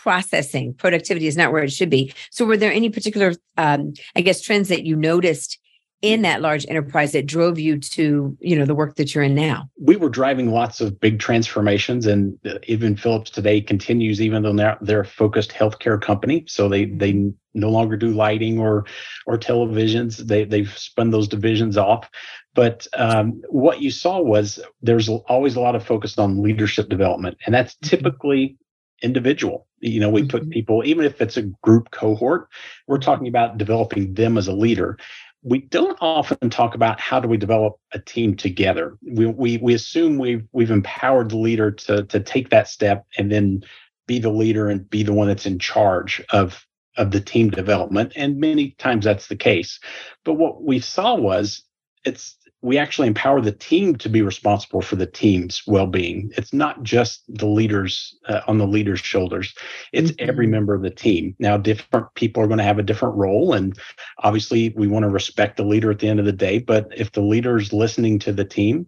processing. 0.02 0.74
Productivity 0.74 1.28
is 1.28 1.38
not 1.38 1.52
where 1.52 1.64
it 1.64 1.72
should 1.72 1.90
be. 1.90 2.12
So 2.32 2.44
were 2.44 2.58
there 2.58 2.74
any 2.74 2.90
particular 2.90 3.34
um, 3.58 3.94
i 4.16 4.22
guess 4.22 4.42
trends 4.42 4.70
that 4.70 4.86
you 4.86 4.96
noticed 4.96 5.60
in 6.02 6.24
that 6.24 6.42
large 6.42 6.66
enterprise 6.68 7.12
that 7.12 7.26
drove 7.26 7.60
you 7.60 7.80
to 7.80 8.36
you 8.40 8.58
know 8.58 8.66
the 8.66 8.76
work 8.76 8.96
that 8.96 9.14
you're 9.14 9.24
in 9.24 9.36
now 9.36 9.70
we 9.80 9.96
were 9.96 10.10
driving 10.10 10.52
lots 10.52 10.82
of 10.82 11.00
big 11.00 11.20
transformations 11.20 12.06
and 12.06 12.38
uh, 12.46 12.58
even 12.68 12.96
philips 12.96 13.30
today 13.30 13.62
continues 13.62 14.22
even 14.22 14.42
though 14.44 14.54
they're, 14.54 14.78
they're 14.82 15.02
a 15.02 15.06
focused 15.06 15.52
healthcare 15.52 16.02
company 16.02 16.44
so 16.48 16.68
they 16.68 16.86
they 16.86 17.32
no 17.54 17.70
longer 17.70 17.96
do 17.96 18.10
lighting 18.10 18.60
or 18.60 18.86
or 19.28 19.38
televisions 19.38 20.18
they 20.18 20.44
they've 20.44 20.78
spun 20.78 21.12
those 21.12 21.28
divisions 21.28 21.78
off 21.78 22.10
but 22.54 22.86
um, 22.98 23.42
what 23.50 23.82
you 23.82 23.90
saw 23.90 24.20
was 24.20 24.60
there's 24.82 25.08
always 25.08 25.56
a 25.56 25.62
lot 25.62 25.76
of 25.76 25.86
focus 25.86 26.18
on 26.18 26.42
leadership 26.42 26.90
development 26.90 27.38
and 27.46 27.54
that's 27.54 27.76
mm-hmm. 27.76 27.90
typically 27.90 28.58
individual. 29.02 29.68
You 29.80 30.00
know, 30.00 30.10
we 30.10 30.26
put 30.26 30.44
mm-hmm. 30.44 30.52
people, 30.52 30.84
even 30.86 31.06
if 31.06 31.22
it's 31.22 31.38
a 31.38 31.44
group 31.64 31.92
cohort, 31.92 32.48
we're 32.88 33.00
talking 33.00 33.28
about 33.28 33.58
developing 33.58 34.14
them 34.14 34.38
as 34.38 34.48
a 34.48 34.54
leader 34.54 34.98
we 35.44 35.60
don't 35.60 35.98
often 36.02 36.50
talk 36.50 36.76
about 36.76 37.00
how 37.00 37.20
do 37.20 37.28
we 37.28 37.38
develop 37.38 37.76
a 37.94 38.00
team 38.00 38.36
together. 38.36 38.98
We 39.02 39.26
we 39.26 39.58
we 39.58 39.74
assume 39.74 40.18
we've 40.18 40.46
we've 40.52 40.72
empowered 40.72 41.30
the 41.30 41.38
leader 41.38 41.72
to 41.72 42.04
to 42.06 42.20
take 42.20 42.50
that 42.50 42.68
step 42.68 43.06
and 43.18 43.32
then 43.32 43.64
be 44.08 44.20
the 44.20 44.30
leader 44.30 44.70
and 44.70 44.90
be 44.90 45.04
the 45.04 45.14
one 45.14 45.28
that's 45.28 45.46
in 45.46 45.58
charge 45.58 46.24
of 46.32 46.66
of 46.98 47.12
the 47.12 47.22
team 47.22 47.50
development. 47.50 48.14
And 48.16 48.40
many 48.40 48.72
times 48.72 49.06
that's 49.06 49.28
the 49.28 49.36
case. 49.36 49.80
But 50.26 50.34
what 50.34 50.64
we 50.64 50.80
saw 50.80 51.16
was 51.16 51.64
it's 52.04 52.38
we 52.62 52.78
actually 52.78 53.08
empower 53.08 53.42
the 53.42 53.52
team 53.52 53.96
to 53.96 54.10
be 54.10 54.22
responsible 54.22 54.82
for 54.82 54.96
the 54.96 55.08
team's 55.08 55.64
well-being. 55.66 56.32
It's 56.38 56.54
not 56.54 56.84
just 56.84 57.24
the 57.28 57.48
leaders 57.48 58.16
uh, 58.28 58.42
on 58.48 58.60
the 58.60 58.68
leaders 58.68 59.00
shoulders. 59.00 59.56
It's 59.94 60.12
mm-hmm. 60.12 60.30
every 60.30 60.48
member 60.48 60.76
of 60.76 60.84
the 60.84 60.92
team. 60.92 61.36
Now 61.40 61.58
different 61.58 62.14
people 62.16 62.44
are 62.44 62.48
going 62.48 62.60
to 62.60 62.64
have 62.64 62.80
a 62.80 62.84
different 62.84 63.16
role 63.16 63.54
and 63.54 63.78
obviously 64.20 64.70
we 64.76 64.88
want 64.88 65.04
to 65.04 65.10
respect 65.10 65.58
the 65.58 65.64
leader 65.64 65.90
at 65.92 66.00
the 66.00 66.08
end 66.08 66.20
of 66.20 66.26
the 66.26 66.32
day 66.32 66.60
but 66.60 66.88
if 66.96 67.12
the 67.12 67.22
leader 67.22 67.58
is 67.58 67.74
listening 67.74 68.20
to 68.20 68.32
the 68.32 68.46
team 68.46 68.86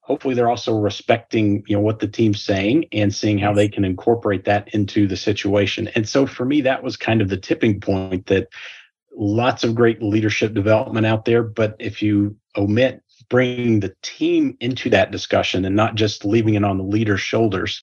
hopefully 0.00 0.34
they're 0.34 0.48
also 0.48 0.72
respecting 0.72 1.64
you 1.66 1.76
know 1.76 1.82
what 1.82 1.98
the 1.98 2.08
team's 2.08 2.42
saying 2.42 2.86
and 2.92 3.14
seeing 3.14 3.38
how 3.38 3.52
they 3.52 3.68
can 3.68 3.84
incorporate 3.84 4.44
that 4.44 4.72
into 4.74 5.06
the 5.06 5.16
situation. 5.16 5.88
And 5.94 6.08
so 6.08 6.26
for 6.26 6.44
me 6.44 6.60
that 6.62 6.82
was 6.82 6.96
kind 6.96 7.20
of 7.20 7.28
the 7.28 7.36
tipping 7.36 7.80
point 7.80 8.26
that 8.26 8.48
lots 9.16 9.64
of 9.64 9.74
great 9.74 10.02
leadership 10.02 10.52
development 10.52 11.06
out 11.06 11.24
there 11.24 11.42
but 11.42 11.74
if 11.78 12.02
you 12.02 12.36
omit 12.56 13.02
bringing 13.28 13.80
the 13.80 13.94
team 14.02 14.56
into 14.60 14.90
that 14.90 15.10
discussion 15.10 15.64
and 15.64 15.76
not 15.76 15.94
just 15.94 16.24
leaving 16.24 16.54
it 16.54 16.64
on 16.64 16.78
the 16.78 16.84
leader's 16.84 17.20
shoulders, 17.20 17.82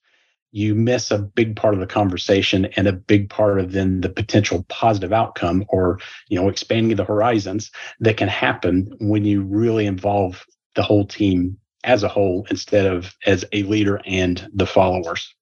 you 0.52 0.74
miss 0.74 1.10
a 1.10 1.18
big 1.18 1.56
part 1.56 1.74
of 1.74 1.80
the 1.80 1.86
conversation 1.86 2.66
and 2.76 2.86
a 2.86 2.92
big 2.92 3.28
part 3.28 3.58
of 3.58 3.72
then 3.72 4.00
the 4.02 4.08
potential 4.08 4.64
positive 4.68 5.12
outcome 5.12 5.64
or 5.68 5.98
you 6.28 6.40
know 6.40 6.48
expanding 6.48 6.96
the 6.96 7.04
horizons 7.04 7.72
that 7.98 8.16
can 8.16 8.28
happen 8.28 8.88
when 9.00 9.24
you 9.24 9.42
really 9.42 9.84
involve 9.84 10.46
the 10.76 10.82
whole 10.82 11.04
team 11.04 11.58
as 11.82 12.02
a 12.02 12.08
whole 12.08 12.46
instead 12.50 12.86
of 12.86 13.14
as 13.26 13.44
a 13.52 13.64
leader 13.64 14.00
and 14.06 14.48
the 14.54 14.66
followers. 14.66 15.34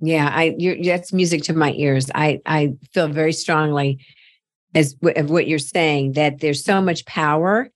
Yeah 0.00 0.30
i 0.32 0.54
that's 0.84 1.12
music 1.12 1.42
to 1.44 1.54
my 1.54 1.72
ears. 1.72 2.10
I 2.14 2.40
i 2.44 2.74
feel 2.92 3.08
very 3.08 3.32
strongly 3.32 4.04
as 4.74 4.94
of 5.16 5.30
what 5.30 5.48
you're 5.48 5.58
saying 5.58 6.12
that 6.12 6.40
there's 6.40 6.62
so 6.62 6.82
much 6.82 7.06
power 7.06 7.70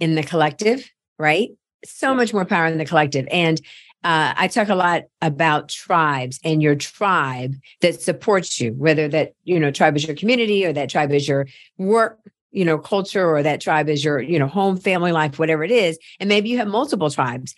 in 0.00 0.14
the 0.14 0.22
collective, 0.22 0.90
right? 1.18 1.50
So 1.84 2.14
much 2.14 2.32
more 2.32 2.44
power 2.44 2.66
in 2.66 2.78
the 2.78 2.84
collective. 2.84 3.26
And 3.30 3.60
uh, 4.04 4.34
I 4.36 4.48
talk 4.48 4.68
a 4.68 4.74
lot 4.74 5.04
about 5.22 5.70
tribes 5.70 6.38
and 6.44 6.62
your 6.62 6.76
tribe 6.76 7.54
that 7.80 8.02
supports 8.02 8.60
you, 8.60 8.72
whether 8.72 9.08
that 9.08 9.32
you 9.44 9.58
know 9.58 9.70
tribe 9.70 9.96
is 9.96 10.06
your 10.06 10.14
community 10.14 10.66
or 10.66 10.74
that 10.74 10.90
tribe 10.90 11.10
is 11.10 11.26
your 11.26 11.46
work, 11.78 12.18
you 12.52 12.66
know, 12.66 12.78
culture 12.78 13.26
or 13.26 13.42
that 13.42 13.62
tribe 13.62 13.88
is 13.88 14.04
your 14.04 14.20
you 14.20 14.38
know 14.38 14.46
home, 14.46 14.76
family 14.76 15.10
life, 15.10 15.38
whatever 15.38 15.64
it 15.64 15.70
is, 15.70 15.98
and 16.20 16.28
maybe 16.28 16.50
you 16.50 16.58
have 16.58 16.68
multiple 16.68 17.10
tribes. 17.10 17.54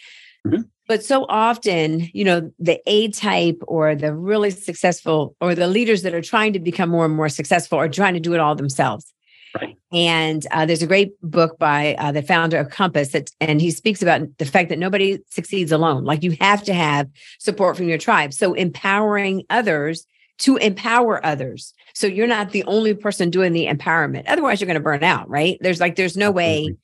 Mm-hmm. 0.47 0.63
But 0.87 1.05
so 1.05 1.27
often, 1.29 2.09
you 2.15 2.25
know, 2.25 2.53
the 2.61 2.81
A 2.87 3.09
type 3.09 3.61
or 3.67 3.97
the 3.97 4.15
really 4.15 4.51
successful 4.53 5.35
or 5.41 5.57
the 5.57 5.67
leaders 5.67 6.03
that 6.03 6.15
are 6.15 6.23
trying 6.23 6.53
to 6.53 6.61
become 6.61 6.91
more 6.91 7.05
and 7.05 7.17
more 7.17 7.29
successful 7.29 7.77
are 7.79 7.89
trying 7.89 8.15
to 8.15 8.21
do 8.21 8.35
it 8.35 8.41
all 8.41 8.55
themselves. 8.55 9.13
Right. 9.61 9.77
And 9.93 10.47
uh, 10.51 10.67
there's 10.67 10.83
a 10.83 10.87
great 10.87 11.21
book 11.23 11.59
by 11.59 11.95
uh, 11.99 12.13
the 12.13 12.23
founder 12.23 12.59
of 12.59 12.71
Compass, 12.71 13.09
that, 13.11 13.31
and 13.41 13.61
he 13.61 13.71
speaks 13.71 14.03
about 14.03 14.23
the 14.39 14.45
fact 14.45 14.69
that 14.69 14.79
nobody 14.79 15.19
succeeds 15.31 15.73
alone. 15.73 16.05
Like 16.05 16.23
you 16.23 16.37
have 16.41 16.63
to 16.65 16.75
have 16.75 17.09
support 17.39 17.77
from 17.77 17.89
your 17.89 17.99
tribe. 17.99 18.33
So 18.33 18.55
empowering 18.55 19.45
others 19.51 20.07
to 20.39 20.57
empower 20.59 21.25
others. 21.25 21.73
So 21.95 22.07
you're 22.07 22.27
not 22.27 22.51
the 22.51 22.65
only 22.65 22.93
person 22.93 23.31
doing 23.31 23.53
the 23.53 23.67
empowerment. 23.67 24.25
Otherwise, 24.27 24.61
you're 24.61 24.67
going 24.67 24.75
to 24.75 24.81
burn 24.81 25.03
out, 25.03 25.29
right? 25.31 25.57
There's 25.61 25.81
like, 25.81 25.97
there's 25.97 26.17
no 26.17 26.31
way 26.31 26.77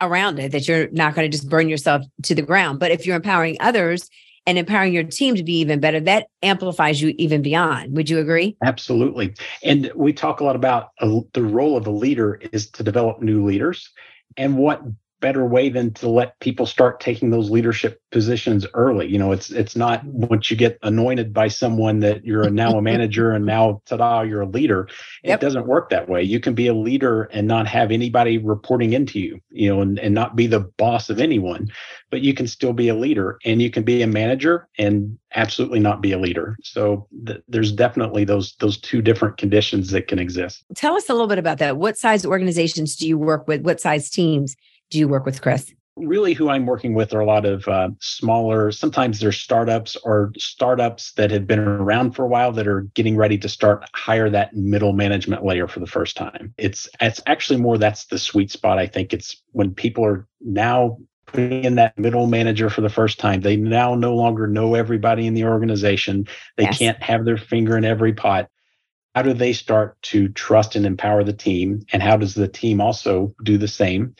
around 0.00 0.38
it 0.38 0.52
that 0.52 0.68
you're 0.68 0.88
not 0.90 1.14
going 1.14 1.28
to 1.28 1.36
just 1.36 1.48
burn 1.48 1.68
yourself 1.68 2.02
to 2.22 2.34
the 2.34 2.42
ground. 2.42 2.78
But 2.78 2.92
if 2.92 3.04
you're 3.04 3.16
empowering 3.16 3.56
others 3.60 4.08
and 4.46 4.58
empowering 4.58 4.92
your 4.92 5.04
team 5.04 5.34
to 5.36 5.42
be 5.42 5.58
even 5.58 5.80
better, 5.80 6.00
that 6.00 6.26
amplifies 6.42 7.00
you 7.00 7.14
even 7.18 7.42
beyond. 7.42 7.94
Would 7.96 8.08
you 8.08 8.18
agree? 8.18 8.56
Absolutely. 8.64 9.34
And 9.62 9.90
we 9.94 10.12
talk 10.12 10.40
a 10.40 10.44
lot 10.44 10.56
about 10.56 10.90
uh, 11.00 11.20
the 11.34 11.42
role 11.42 11.76
of 11.76 11.86
a 11.86 11.90
leader 11.90 12.40
is 12.52 12.70
to 12.70 12.82
develop 12.82 13.20
new 13.20 13.44
leaders. 13.44 13.90
And 14.36 14.56
what 14.56 14.82
better 15.20 15.44
way 15.44 15.68
than 15.68 15.92
to 15.94 16.08
let 16.08 16.38
people 16.40 16.66
start 16.66 17.00
taking 17.00 17.30
those 17.30 17.50
leadership 17.50 18.00
positions 18.10 18.66
early. 18.74 19.06
You 19.06 19.18
know, 19.18 19.32
it's 19.32 19.50
it's 19.50 19.76
not 19.76 20.04
once 20.04 20.50
you 20.50 20.56
get 20.56 20.78
anointed 20.82 21.32
by 21.32 21.48
someone 21.48 22.00
that 22.00 22.24
you're 22.24 22.50
now 22.50 22.76
a 22.76 22.82
manager 22.82 23.32
and 23.32 23.46
now 23.46 23.82
ta-da, 23.86 24.22
you're 24.22 24.40
a 24.40 24.48
leader. 24.48 24.88
Yep. 25.22 25.40
It 25.40 25.44
doesn't 25.44 25.66
work 25.66 25.90
that 25.90 26.08
way. 26.08 26.22
You 26.22 26.40
can 26.40 26.54
be 26.54 26.66
a 26.66 26.74
leader 26.74 27.24
and 27.24 27.46
not 27.46 27.66
have 27.66 27.90
anybody 27.90 28.38
reporting 28.38 28.92
into 28.92 29.20
you, 29.20 29.40
you 29.50 29.72
know, 29.72 29.80
and, 29.80 29.98
and 29.98 30.14
not 30.14 30.36
be 30.36 30.46
the 30.46 30.60
boss 30.60 31.10
of 31.10 31.20
anyone, 31.20 31.68
but 32.10 32.22
you 32.22 32.34
can 32.34 32.46
still 32.46 32.72
be 32.72 32.88
a 32.88 32.94
leader 32.94 33.38
and 33.44 33.62
you 33.62 33.70
can 33.70 33.82
be 33.82 34.02
a 34.02 34.06
manager 34.06 34.68
and 34.78 35.18
absolutely 35.34 35.80
not 35.80 36.00
be 36.00 36.12
a 36.12 36.18
leader. 36.18 36.56
So 36.62 37.06
th- 37.26 37.42
there's 37.48 37.72
definitely 37.72 38.24
those 38.24 38.54
those 38.60 38.78
two 38.78 39.02
different 39.02 39.36
conditions 39.36 39.90
that 39.90 40.08
can 40.08 40.18
exist. 40.18 40.64
Tell 40.74 40.96
us 40.96 41.08
a 41.08 41.12
little 41.12 41.28
bit 41.28 41.38
about 41.38 41.58
that. 41.58 41.76
What 41.76 41.96
size 41.96 42.24
organizations 42.24 42.96
do 42.96 43.06
you 43.06 43.18
work 43.18 43.46
with? 43.46 43.62
What 43.62 43.80
size 43.80 44.10
teams? 44.10 44.56
Do 44.90 44.98
you 44.98 45.08
work 45.08 45.24
with, 45.24 45.40
Chris? 45.40 45.72
Really, 45.96 46.34
who 46.34 46.48
I'm 46.48 46.66
working 46.66 46.94
with 46.94 47.12
are 47.12 47.20
a 47.20 47.26
lot 47.26 47.44
of 47.44 47.66
uh, 47.68 47.90
smaller, 48.00 48.70
sometimes 48.70 49.20
they're 49.20 49.32
startups 49.32 49.96
or 49.96 50.32
startups 50.38 51.12
that 51.12 51.30
have 51.30 51.46
been 51.46 51.58
around 51.58 52.12
for 52.12 52.24
a 52.24 52.28
while 52.28 52.52
that 52.52 52.66
are 52.66 52.82
getting 52.94 53.16
ready 53.16 53.36
to 53.38 53.48
start 53.48 53.84
hire 53.94 54.30
that 54.30 54.54
middle 54.54 54.92
management 54.92 55.44
layer 55.44 55.66
for 55.66 55.80
the 55.80 55.86
first 55.86 56.16
time. 56.16 56.54
It's 56.56 56.88
it's 57.00 57.20
actually 57.26 57.60
more 57.60 57.76
that's 57.76 58.06
the 58.06 58.18
sweet 58.18 58.50
spot. 58.50 58.78
I 58.78 58.86
think 58.86 59.12
it's 59.12 59.42
when 59.52 59.74
people 59.74 60.04
are 60.04 60.26
now 60.40 60.98
putting 61.26 61.64
in 61.64 61.74
that 61.76 61.98
middle 61.98 62.26
manager 62.26 62.70
for 62.70 62.80
the 62.80 62.88
first 62.88 63.18
time. 63.18 63.40
They 63.40 63.56
now 63.56 63.94
no 63.94 64.14
longer 64.14 64.46
know 64.46 64.74
everybody 64.74 65.26
in 65.26 65.34
the 65.34 65.44
organization. 65.44 66.26
They 66.56 66.64
yes. 66.64 66.78
can't 66.78 67.02
have 67.02 67.24
their 67.24 67.36
finger 67.36 67.76
in 67.76 67.84
every 67.84 68.12
pot. 68.12 68.48
How 69.14 69.22
do 69.22 69.32
they 69.32 69.52
start 69.52 70.00
to 70.02 70.28
trust 70.28 70.76
and 70.76 70.86
empower 70.86 71.24
the 71.24 71.32
team? 71.32 71.84
And 71.92 72.02
how 72.02 72.16
does 72.16 72.34
the 72.34 72.48
team 72.48 72.80
also 72.80 73.34
do 73.42 73.58
the 73.58 73.68
same? 73.68 74.14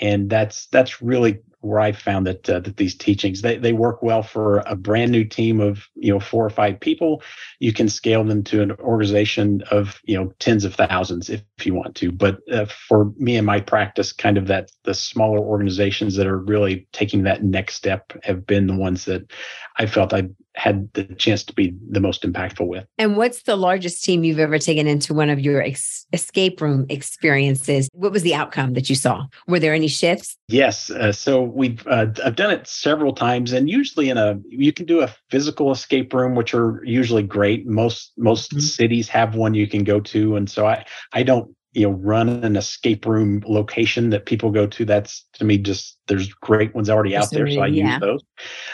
And 0.00 0.30
that's 0.30 0.66
that's 0.66 1.02
really 1.02 1.40
where 1.62 1.80
I 1.80 1.92
found 1.92 2.26
that 2.26 2.48
uh, 2.48 2.60
that 2.60 2.78
these 2.78 2.94
teachings 2.94 3.42
they, 3.42 3.58
they 3.58 3.72
work 3.72 4.02
well 4.02 4.22
for 4.22 4.58
a 4.66 4.74
brand 4.74 5.12
new 5.12 5.24
team 5.24 5.60
of 5.60 5.88
you 5.94 6.12
know 6.12 6.20
four 6.20 6.44
or 6.44 6.50
five 6.50 6.80
people. 6.80 7.22
You 7.58 7.72
can 7.72 7.88
scale 7.88 8.24
them 8.24 8.42
to 8.44 8.62
an 8.62 8.72
organization 8.72 9.62
of 9.70 10.00
you 10.04 10.16
know 10.16 10.32
tens 10.38 10.64
of 10.64 10.74
thousands 10.74 11.28
if, 11.28 11.42
if 11.58 11.66
you 11.66 11.74
want 11.74 11.94
to. 11.96 12.10
But 12.12 12.38
uh, 12.50 12.66
for 12.66 13.12
me 13.16 13.36
and 13.36 13.46
my 13.46 13.60
practice, 13.60 14.12
kind 14.12 14.38
of 14.38 14.46
that 14.46 14.70
the 14.84 14.94
smaller 14.94 15.38
organizations 15.38 16.16
that 16.16 16.26
are 16.26 16.38
really 16.38 16.88
taking 16.92 17.24
that 17.24 17.44
next 17.44 17.74
step 17.74 18.12
have 18.22 18.46
been 18.46 18.66
the 18.66 18.76
ones 18.76 19.04
that 19.04 19.30
I 19.76 19.86
felt 19.86 20.14
I 20.14 20.30
had 20.56 20.92
the 20.94 21.04
chance 21.04 21.44
to 21.44 21.54
be 21.54 21.74
the 21.90 22.00
most 22.00 22.22
impactful 22.22 22.66
with. 22.66 22.84
And 22.98 23.16
what's 23.16 23.42
the 23.42 23.56
largest 23.56 24.02
team 24.04 24.24
you've 24.24 24.38
ever 24.38 24.58
taken 24.58 24.86
into 24.86 25.14
one 25.14 25.30
of 25.30 25.40
your 25.40 25.62
ex- 25.62 26.06
escape 26.12 26.60
room 26.60 26.86
experiences? 26.88 27.88
What 27.92 28.12
was 28.12 28.22
the 28.22 28.34
outcome 28.34 28.74
that 28.74 28.88
you 28.88 28.96
saw? 28.96 29.26
Were 29.46 29.60
there 29.60 29.74
any 29.74 29.88
shifts? 29.88 30.36
Yes. 30.48 30.90
Uh, 30.90 31.12
so 31.12 31.42
we've 31.42 31.86
uh, 31.86 32.06
I've 32.24 32.36
done 32.36 32.50
it 32.50 32.66
several 32.66 33.14
times, 33.14 33.52
and 33.52 33.70
usually 33.70 34.10
in 34.10 34.18
a 34.18 34.38
you 34.48 34.72
can 34.72 34.86
do 34.86 35.00
a 35.00 35.14
physical 35.30 35.70
escape 35.70 36.12
room, 36.12 36.34
which 36.34 36.54
are 36.54 36.82
usually 36.84 37.22
great. 37.22 37.66
Most 37.66 38.12
most 38.16 38.50
mm-hmm. 38.50 38.60
cities 38.60 39.08
have 39.08 39.36
one 39.36 39.54
you 39.54 39.68
can 39.68 39.84
go 39.84 40.00
to, 40.00 40.36
and 40.36 40.50
so 40.50 40.66
I 40.66 40.84
I 41.12 41.22
don't 41.22 41.54
you 41.72 41.86
know 41.86 41.92
run 41.92 42.28
an 42.28 42.56
escape 42.56 43.06
room 43.06 43.42
location 43.46 44.10
that 44.10 44.26
people 44.26 44.50
go 44.50 44.66
to 44.66 44.84
that's 44.84 45.26
to 45.32 45.44
me 45.44 45.56
just 45.56 45.98
there's 46.08 46.32
great 46.34 46.74
ones 46.74 46.90
already 46.90 47.14
out 47.14 47.30
there 47.30 47.48
so 47.48 47.60
i 47.60 47.66
yeah. 47.66 47.92
use 47.92 48.00
those 48.00 48.24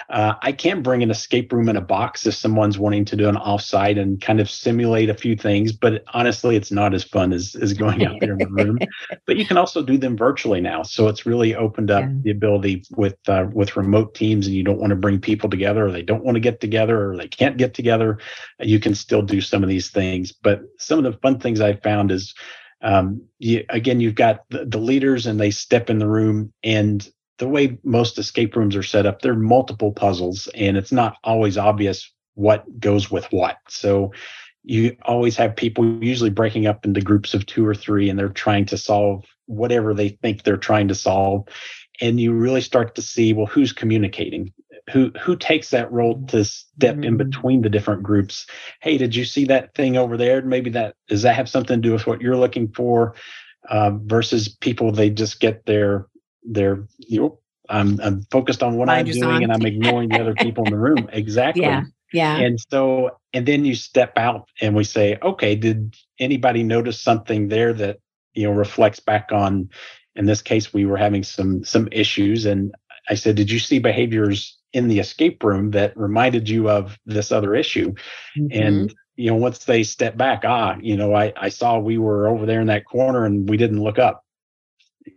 uh, 0.08 0.34
i 0.40 0.50
can 0.50 0.82
bring 0.82 1.02
an 1.02 1.10
escape 1.10 1.52
room 1.52 1.68
in 1.68 1.76
a 1.76 1.80
box 1.80 2.26
if 2.26 2.34
someone's 2.34 2.78
wanting 2.78 3.04
to 3.04 3.14
do 3.14 3.28
an 3.28 3.36
offsite 3.36 4.00
and 4.00 4.22
kind 4.22 4.40
of 4.40 4.48
simulate 4.48 5.10
a 5.10 5.14
few 5.14 5.36
things 5.36 5.72
but 5.72 6.02
honestly 6.14 6.56
it's 6.56 6.72
not 6.72 6.94
as 6.94 7.04
fun 7.04 7.32
as, 7.32 7.54
as 7.56 7.74
going 7.74 8.04
out 8.06 8.18
there 8.20 8.32
in 8.32 8.38
the 8.38 8.64
room 8.64 8.78
but 9.26 9.36
you 9.36 9.44
can 9.44 9.58
also 9.58 9.82
do 9.82 9.98
them 9.98 10.16
virtually 10.16 10.60
now 10.60 10.82
so 10.82 11.06
it's 11.06 11.26
really 11.26 11.54
opened 11.54 11.90
up 11.90 12.02
yeah. 12.02 12.14
the 12.22 12.30
ability 12.30 12.82
with 12.96 13.16
uh, 13.28 13.46
with 13.52 13.76
remote 13.76 14.14
teams 14.14 14.46
and 14.46 14.56
you 14.56 14.62
don't 14.62 14.80
want 14.80 14.90
to 14.90 14.96
bring 14.96 15.20
people 15.20 15.50
together 15.50 15.86
or 15.86 15.92
they 15.92 16.02
don't 16.02 16.24
want 16.24 16.36
to 16.36 16.40
get 16.40 16.60
together 16.60 17.10
or 17.10 17.16
they 17.16 17.28
can't 17.28 17.58
get 17.58 17.74
together 17.74 18.18
you 18.60 18.80
can 18.80 18.94
still 18.94 19.22
do 19.22 19.42
some 19.42 19.62
of 19.62 19.68
these 19.68 19.90
things 19.90 20.32
but 20.32 20.62
some 20.78 20.98
of 20.98 21.04
the 21.04 21.18
fun 21.18 21.38
things 21.38 21.60
i 21.60 21.74
found 21.74 22.10
is 22.10 22.34
um, 22.82 23.22
you, 23.38 23.64
again, 23.68 24.00
you've 24.00 24.14
got 24.14 24.44
the, 24.50 24.64
the 24.64 24.78
leaders 24.78 25.26
and 25.26 25.40
they 25.40 25.50
step 25.50 25.90
in 25.90 25.98
the 25.98 26.08
room 26.08 26.52
and 26.62 27.08
the 27.38 27.48
way 27.48 27.78
most 27.82 28.18
escape 28.18 28.56
rooms 28.56 28.76
are 28.76 28.82
set 28.82 29.06
up, 29.06 29.20
there 29.20 29.32
are 29.32 29.36
multiple 29.36 29.92
puzzles 29.92 30.48
and 30.54 30.76
it's 30.76 30.92
not 30.92 31.16
always 31.24 31.58
obvious 31.58 32.10
what 32.34 32.64
goes 32.80 33.10
with 33.10 33.26
what. 33.32 33.58
So 33.68 34.12
you 34.62 34.96
always 35.04 35.36
have 35.36 35.56
people 35.56 36.02
usually 36.02 36.30
breaking 36.30 36.66
up 36.66 36.84
into 36.84 37.00
groups 37.00 37.34
of 37.34 37.46
two 37.46 37.66
or 37.66 37.74
three 37.74 38.08
and 38.08 38.18
they're 38.18 38.28
trying 38.28 38.66
to 38.66 38.78
solve 38.78 39.24
whatever 39.46 39.94
they 39.94 40.08
think 40.08 40.42
they're 40.42 40.56
trying 40.56 40.88
to 40.88 40.94
solve. 40.94 41.46
And 42.00 42.20
you 42.20 42.32
really 42.32 42.60
start 42.60 42.94
to 42.96 43.02
see, 43.02 43.32
well, 43.32 43.46
who's 43.46 43.72
communicating? 43.72 44.52
Who 44.90 45.10
who 45.20 45.36
takes 45.36 45.70
that 45.70 45.90
role 45.90 46.24
to 46.28 46.44
step 46.44 46.94
mm-hmm. 46.94 47.04
in 47.04 47.16
between 47.16 47.62
the 47.62 47.68
different 47.68 48.02
groups. 48.02 48.46
Hey 48.80 48.98
did 48.98 49.14
you 49.14 49.24
see 49.24 49.46
that 49.46 49.74
thing 49.74 49.96
over 49.96 50.16
there? 50.16 50.42
Maybe 50.42 50.70
that 50.70 50.94
does 51.08 51.22
that 51.22 51.34
have 51.36 51.48
something 51.48 51.80
to 51.80 51.88
do 51.88 51.92
with 51.92 52.06
what 52.06 52.20
you're 52.20 52.36
looking 52.36 52.68
for? 52.68 53.14
Uh, 53.68 53.90
versus 54.04 54.48
people 54.48 54.92
they 54.92 55.10
just 55.10 55.40
get 55.40 55.66
their 55.66 56.06
their 56.44 56.86
you 56.98 57.20
know 57.20 57.40
i'm, 57.68 58.00
I'm 58.00 58.22
focused 58.30 58.62
on 58.62 58.76
what 58.76 58.88
i'm 58.88 59.06
doing 59.06 59.24
on. 59.24 59.42
and 59.42 59.52
i'm 59.52 59.66
ignoring 59.66 60.08
the 60.10 60.20
other 60.20 60.34
people 60.34 60.64
in 60.66 60.70
the 60.70 60.78
room. 60.78 61.08
Exactly. 61.12 61.64
Yeah 61.64 61.82
yeah. 62.12 62.36
And 62.36 62.60
so 62.70 63.18
and 63.32 63.44
then 63.44 63.64
you 63.64 63.74
step 63.74 64.16
out 64.16 64.48
and 64.60 64.76
we 64.76 64.84
say 64.84 65.18
okay 65.20 65.56
did 65.56 65.96
anybody 66.20 66.62
notice 66.62 67.00
something 67.00 67.48
there 67.48 67.72
that 67.72 67.98
you 68.34 68.44
know 68.44 68.52
reflects 68.52 69.00
back 69.00 69.32
on 69.32 69.68
in 70.16 70.24
this 70.24 70.42
case 70.42 70.72
we 70.72 70.86
were 70.86 70.96
having 70.96 71.22
some 71.22 71.62
some 71.62 71.88
issues. 71.92 72.46
And 72.46 72.74
I 73.08 73.14
said, 73.14 73.36
Did 73.36 73.50
you 73.50 73.58
see 73.58 73.78
behaviors 73.78 74.55
in 74.72 74.88
the 74.88 74.98
escape 74.98 75.42
room 75.42 75.70
that 75.72 75.96
reminded 75.96 76.48
you 76.48 76.68
of 76.68 76.98
this 77.06 77.32
other 77.32 77.54
issue. 77.54 77.94
Mm-hmm. 78.36 78.62
And 78.62 78.94
you 79.16 79.30
know, 79.30 79.36
once 79.36 79.64
they 79.64 79.82
step 79.82 80.16
back, 80.16 80.42
ah, 80.44 80.76
you 80.80 80.96
know, 80.96 81.14
I, 81.14 81.32
I 81.36 81.48
saw 81.48 81.78
we 81.78 81.96
were 81.96 82.28
over 82.28 82.44
there 82.44 82.60
in 82.60 82.66
that 82.66 82.84
corner 82.84 83.24
and 83.24 83.48
we 83.48 83.56
didn't 83.56 83.82
look 83.82 83.98
up. 83.98 84.22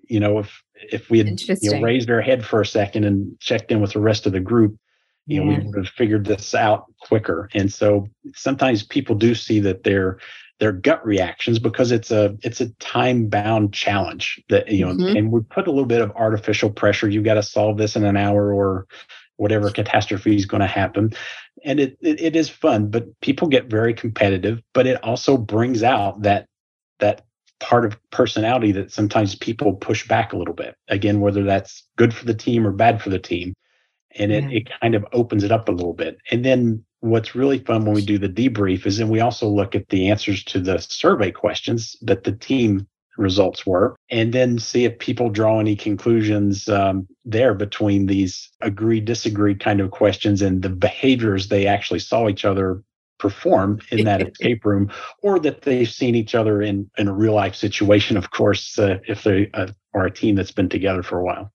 You 0.07 0.19
know, 0.19 0.39
if 0.39 0.63
if 0.75 1.09
we 1.09 1.19
had 1.19 1.41
you 1.61 1.71
know, 1.71 1.81
raised 1.81 2.09
our 2.09 2.21
head 2.21 2.45
for 2.45 2.61
a 2.61 2.65
second 2.65 3.03
and 3.03 3.37
checked 3.39 3.71
in 3.71 3.81
with 3.81 3.93
the 3.93 3.99
rest 3.99 4.25
of 4.25 4.31
the 4.31 4.39
group, 4.39 4.77
you 5.25 5.43
know, 5.43 5.49
we 5.49 5.65
would 5.65 5.85
have 5.85 5.93
figured 5.93 6.25
this 6.25 6.55
out 6.55 6.85
quicker. 7.01 7.49
And 7.53 7.71
so 7.71 8.07
sometimes 8.33 8.83
people 8.83 9.15
do 9.15 9.35
see 9.35 9.59
that 9.59 9.83
their 9.83 10.19
their 10.59 10.71
gut 10.71 11.05
reactions 11.05 11.59
because 11.59 11.91
it's 11.91 12.11
a 12.11 12.37
it's 12.41 12.61
a 12.61 12.69
time 12.75 13.27
bound 13.27 13.73
challenge 13.73 14.41
that 14.49 14.69
you 14.69 14.85
know, 14.85 14.93
mm-hmm. 14.93 15.17
and 15.17 15.31
we 15.31 15.41
put 15.41 15.67
a 15.67 15.71
little 15.71 15.85
bit 15.85 16.01
of 16.01 16.11
artificial 16.15 16.69
pressure. 16.69 17.09
You've 17.09 17.23
got 17.23 17.35
to 17.35 17.43
solve 17.43 17.77
this 17.77 17.95
in 17.95 18.03
an 18.03 18.17
hour 18.17 18.53
or 18.53 18.87
whatever 19.39 19.69
catastrophe 19.69 20.35
is 20.35 20.45
going 20.45 20.61
to 20.61 20.67
happen. 20.67 21.11
And 21.63 21.79
it, 21.79 21.97
it, 22.01 22.19
it 22.19 22.35
is 22.35 22.49
fun, 22.49 22.89
but 22.89 23.05
people 23.21 23.47
get 23.47 23.69
very 23.69 23.93
competitive, 23.93 24.61
but 24.73 24.85
it 24.85 25.01
also 25.03 25.37
brings 25.37 25.81
out 25.81 26.21
that 26.23 26.45
that 26.99 27.25
part 27.59 27.85
of 27.85 27.97
personality 28.11 28.71
that 28.73 28.91
sometimes 28.91 29.35
people 29.35 29.73
push 29.73 30.07
back 30.07 30.33
a 30.33 30.37
little 30.37 30.53
bit. 30.53 30.75
Again, 30.89 31.21
whether 31.21 31.43
that's 31.43 31.87
good 31.97 32.13
for 32.13 32.25
the 32.25 32.33
team 32.33 32.67
or 32.67 32.71
bad 32.71 33.01
for 33.01 33.09
the 33.09 33.19
team. 33.19 33.53
And 34.15 34.31
it, 34.31 34.51
it 34.51 34.69
kind 34.81 34.95
of 34.95 35.05
opens 35.13 35.43
it 35.43 35.51
up 35.51 35.69
a 35.69 35.71
little 35.71 35.93
bit. 35.93 36.17
And 36.31 36.43
then 36.43 36.83
what's 37.01 37.35
really 37.35 37.59
fun 37.59 37.85
when 37.85 37.93
we 37.93 38.03
do 38.03 38.17
the 38.17 38.27
debrief 38.27 38.85
is 38.85 38.97
then 38.97 39.07
we 39.07 39.21
also 39.21 39.47
look 39.47 39.75
at 39.75 39.87
the 39.89 40.09
answers 40.09 40.43
to 40.45 40.59
the 40.59 40.79
survey 40.79 41.31
questions 41.31 41.95
that 42.01 42.23
the 42.23 42.33
team 42.33 42.87
results 43.19 43.65
were, 43.65 43.95
and 44.09 44.33
then 44.33 44.57
see 44.57 44.85
if 44.85 44.97
people 44.99 45.29
draw 45.29 45.59
any 45.59 45.75
conclusions 45.75 46.67
um, 46.69 47.07
there 47.25 47.53
between 47.53 48.07
these 48.07 48.49
agree 48.61 48.99
disagree 48.99 49.55
kind 49.55 49.81
of 49.81 49.91
questions 49.91 50.41
and 50.41 50.61
the 50.61 50.69
behaviors 50.69 51.49
they 51.49 51.67
actually 51.67 51.99
saw 51.99 52.27
each 52.27 52.45
other 52.45 52.81
perform 53.19 53.79
in 53.91 54.05
that 54.05 54.21
escape 54.27 54.65
room, 54.65 54.89
or 55.21 55.39
that 55.39 55.61
they've 55.61 55.89
seen 55.89 56.15
each 56.15 56.33
other 56.33 56.61
in 56.61 56.89
in 56.97 57.07
a 57.07 57.13
real 57.13 57.33
life 57.33 57.55
situation. 57.55 58.17
Of 58.17 58.31
course, 58.31 58.79
uh, 58.79 58.99
if 59.07 59.23
they 59.23 59.49
uh, 59.53 59.67
are 59.93 60.05
a 60.05 60.11
team 60.11 60.35
that's 60.35 60.51
been 60.51 60.69
together 60.69 61.03
for 61.03 61.19
a 61.19 61.23
while. 61.23 61.51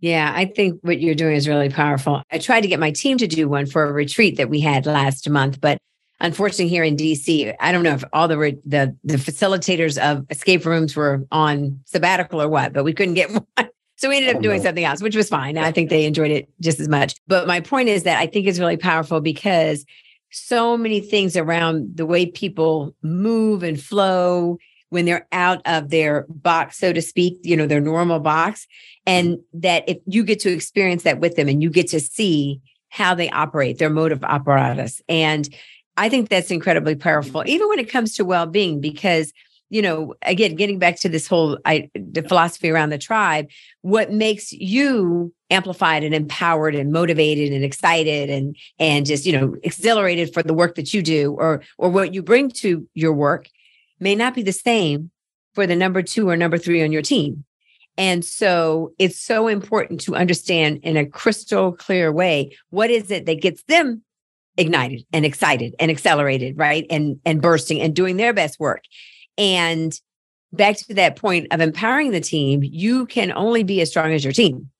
Yeah, 0.00 0.32
I 0.34 0.46
think 0.46 0.80
what 0.82 1.00
you're 1.00 1.14
doing 1.14 1.36
is 1.36 1.46
really 1.46 1.68
powerful. 1.68 2.22
I 2.32 2.38
tried 2.38 2.62
to 2.62 2.68
get 2.68 2.80
my 2.80 2.90
team 2.90 3.18
to 3.18 3.28
do 3.28 3.48
one 3.48 3.66
for 3.66 3.84
a 3.84 3.92
retreat 3.92 4.36
that 4.36 4.50
we 4.50 4.58
had 4.58 4.84
last 4.84 5.30
month, 5.30 5.60
but 5.60 5.78
unfortunately 6.22 6.68
here 6.68 6.84
in 6.84 6.96
DC, 6.96 7.54
I 7.60 7.72
don't 7.72 7.82
know 7.82 7.92
if 7.92 8.04
all 8.14 8.28
the 8.28 8.38
re- 8.38 8.58
the 8.64 8.96
the 9.04 9.16
facilitators 9.16 9.98
of 9.98 10.24
escape 10.30 10.64
rooms 10.64 10.96
were 10.96 11.26
on 11.30 11.80
sabbatical 11.84 12.40
or 12.40 12.48
what, 12.48 12.72
but 12.72 12.84
we 12.84 12.94
couldn't 12.94 13.14
get 13.14 13.30
one. 13.56 13.68
So 13.96 14.08
we 14.08 14.16
ended 14.16 14.30
up 14.30 14.38
oh, 14.38 14.42
doing 14.42 14.62
something 14.62 14.82
else, 14.82 15.02
which 15.02 15.14
was 15.14 15.28
fine. 15.28 15.56
I 15.58 15.70
think 15.70 15.88
they 15.90 16.06
enjoyed 16.06 16.32
it 16.32 16.48
just 16.60 16.80
as 16.80 16.88
much. 16.88 17.14
But 17.28 17.46
my 17.46 17.60
point 17.60 17.88
is 17.88 18.02
that 18.02 18.18
I 18.18 18.26
think 18.26 18.46
it's 18.48 18.58
really 18.58 18.76
powerful 18.76 19.20
because 19.20 19.84
so 20.32 20.76
many 20.76 21.00
things 21.00 21.36
around 21.36 21.96
the 21.96 22.06
way 22.06 22.26
people 22.26 22.96
move 23.02 23.62
and 23.62 23.80
flow 23.80 24.58
when 24.88 25.04
they're 25.04 25.28
out 25.30 25.62
of 25.66 25.90
their 25.90 26.26
box, 26.28 26.78
so 26.78 26.92
to 26.92 27.00
speak, 27.00 27.38
you 27.42 27.56
know, 27.56 27.66
their 27.66 27.80
normal 27.80 28.18
box. 28.18 28.66
And 29.06 29.36
mm-hmm. 29.36 29.60
that 29.60 29.88
if 29.88 29.98
you 30.06 30.24
get 30.24 30.40
to 30.40 30.52
experience 30.52 31.04
that 31.04 31.20
with 31.20 31.36
them 31.36 31.48
and 31.48 31.62
you 31.62 31.70
get 31.70 31.88
to 31.90 32.00
see 32.00 32.60
how 32.88 33.14
they 33.14 33.30
operate, 33.30 33.78
their 33.78 33.88
mode 33.88 34.12
of 34.12 34.22
apparatus. 34.24 35.00
And 35.08 35.48
I 35.96 36.08
think 36.08 36.28
that's 36.28 36.50
incredibly 36.50 36.94
powerful, 36.94 37.40
mm-hmm. 37.40 37.50
even 37.50 37.68
when 37.68 37.78
it 37.78 37.90
comes 37.90 38.14
to 38.14 38.24
well 38.24 38.46
being, 38.46 38.80
because 38.80 39.32
you 39.72 39.80
know, 39.80 40.14
again, 40.20 40.54
getting 40.54 40.78
back 40.78 40.96
to 40.96 41.08
this 41.08 41.26
whole 41.26 41.58
I, 41.64 41.88
the 41.94 42.22
philosophy 42.22 42.68
around 42.68 42.90
the 42.90 42.98
tribe, 42.98 43.48
what 43.80 44.12
makes 44.12 44.52
you 44.52 45.32
amplified 45.48 46.04
and 46.04 46.14
empowered 46.14 46.74
and 46.74 46.92
motivated 46.92 47.54
and 47.54 47.64
excited 47.64 48.28
and 48.28 48.54
and 48.78 49.06
just 49.06 49.24
you 49.24 49.32
know 49.32 49.56
exhilarated 49.62 50.32
for 50.34 50.42
the 50.42 50.52
work 50.52 50.74
that 50.74 50.92
you 50.92 51.02
do 51.02 51.32
or 51.38 51.62
or 51.78 51.88
what 51.88 52.12
you 52.12 52.22
bring 52.22 52.50
to 52.50 52.86
your 52.92 53.14
work 53.14 53.48
may 53.98 54.14
not 54.14 54.34
be 54.34 54.42
the 54.42 54.52
same 54.52 55.10
for 55.54 55.66
the 55.66 55.76
number 55.76 56.02
two 56.02 56.28
or 56.28 56.36
number 56.36 56.58
three 56.58 56.82
on 56.82 56.92
your 56.92 57.02
team. 57.02 57.44
And 57.96 58.24
so 58.24 58.92
it's 58.98 59.18
so 59.18 59.48
important 59.48 60.00
to 60.02 60.16
understand 60.16 60.80
in 60.82 60.98
a 60.98 61.06
crystal 61.06 61.72
clear 61.72 62.12
way 62.12 62.56
what 62.68 62.90
is 62.90 63.10
it 63.10 63.24
that 63.24 63.40
gets 63.40 63.62
them 63.64 64.02
ignited 64.56 65.04
and 65.12 65.24
excited 65.24 65.74
and 65.78 65.90
accelerated, 65.90 66.58
right? 66.58 66.86
And 66.90 67.20
and 67.24 67.40
bursting 67.40 67.80
and 67.80 67.94
doing 67.94 68.16
their 68.16 68.32
best 68.32 68.60
work. 68.60 68.84
And 69.38 69.98
back 70.52 70.76
to 70.76 70.94
that 70.94 71.16
point 71.16 71.48
of 71.50 71.60
empowering 71.60 72.10
the 72.10 72.20
team, 72.20 72.60
you 72.62 73.06
can 73.06 73.32
only 73.32 73.62
be 73.62 73.80
as 73.80 73.90
strong 73.90 74.12
as 74.12 74.22
your 74.22 74.32
team, 74.32 74.70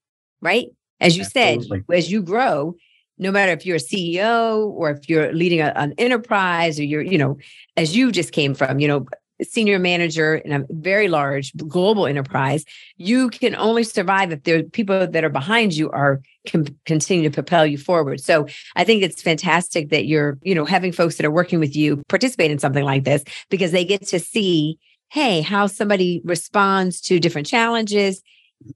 right? 0.40 0.66
As 1.00 1.16
you 1.16 1.24
Absolutely. 1.24 1.84
said, 1.88 1.96
as 1.96 2.12
you 2.12 2.22
grow, 2.22 2.76
no 3.18 3.30
matter 3.30 3.52
if 3.52 3.64
you're 3.64 3.76
a 3.76 3.80
CEO 3.80 4.66
or 4.68 4.90
if 4.90 5.08
you're 5.08 5.32
leading 5.32 5.60
a, 5.60 5.72
an 5.76 5.94
enterprise 5.98 6.78
or 6.78 6.84
you're, 6.84 7.02
you 7.02 7.18
know, 7.18 7.38
as 7.76 7.96
you 7.96 8.12
just 8.12 8.32
came 8.32 8.54
from, 8.54 8.78
you 8.78 8.88
know, 8.88 9.06
senior 9.42 9.78
manager 9.78 10.36
in 10.36 10.52
a 10.52 10.64
very 10.70 11.08
large 11.08 11.54
global 11.56 12.06
enterprise, 12.06 12.64
you 12.96 13.28
can 13.30 13.54
only 13.56 13.84
survive 13.84 14.32
if 14.32 14.42
the 14.44 14.62
people 14.72 15.06
that 15.06 15.24
are 15.24 15.30
behind 15.30 15.74
you 15.74 15.90
are 15.90 16.20
can 16.46 16.66
continue 16.86 17.28
to 17.28 17.34
propel 17.34 17.66
you 17.66 17.78
forward. 17.78 18.20
So 18.20 18.46
I 18.76 18.84
think 18.84 19.02
it's 19.02 19.22
fantastic 19.22 19.90
that 19.90 20.06
you're, 20.06 20.38
you 20.42 20.54
know, 20.54 20.64
having 20.64 20.92
folks 20.92 21.16
that 21.16 21.26
are 21.26 21.30
working 21.30 21.60
with 21.60 21.76
you 21.76 22.02
participate 22.08 22.50
in 22.50 22.58
something 22.58 22.84
like 22.84 23.04
this 23.04 23.24
because 23.48 23.72
they 23.72 23.84
get 23.84 24.06
to 24.08 24.18
see, 24.18 24.78
hey, 25.08 25.40
how 25.40 25.66
somebody 25.66 26.20
responds 26.24 27.00
to 27.02 27.20
different 27.20 27.46
challenges 27.46 28.22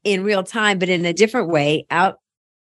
in 0.04 0.24
real 0.24 0.42
time, 0.42 0.78
but 0.78 0.88
in 0.88 1.04
a 1.04 1.12
different 1.12 1.48
way 1.48 1.86
out 1.90 2.18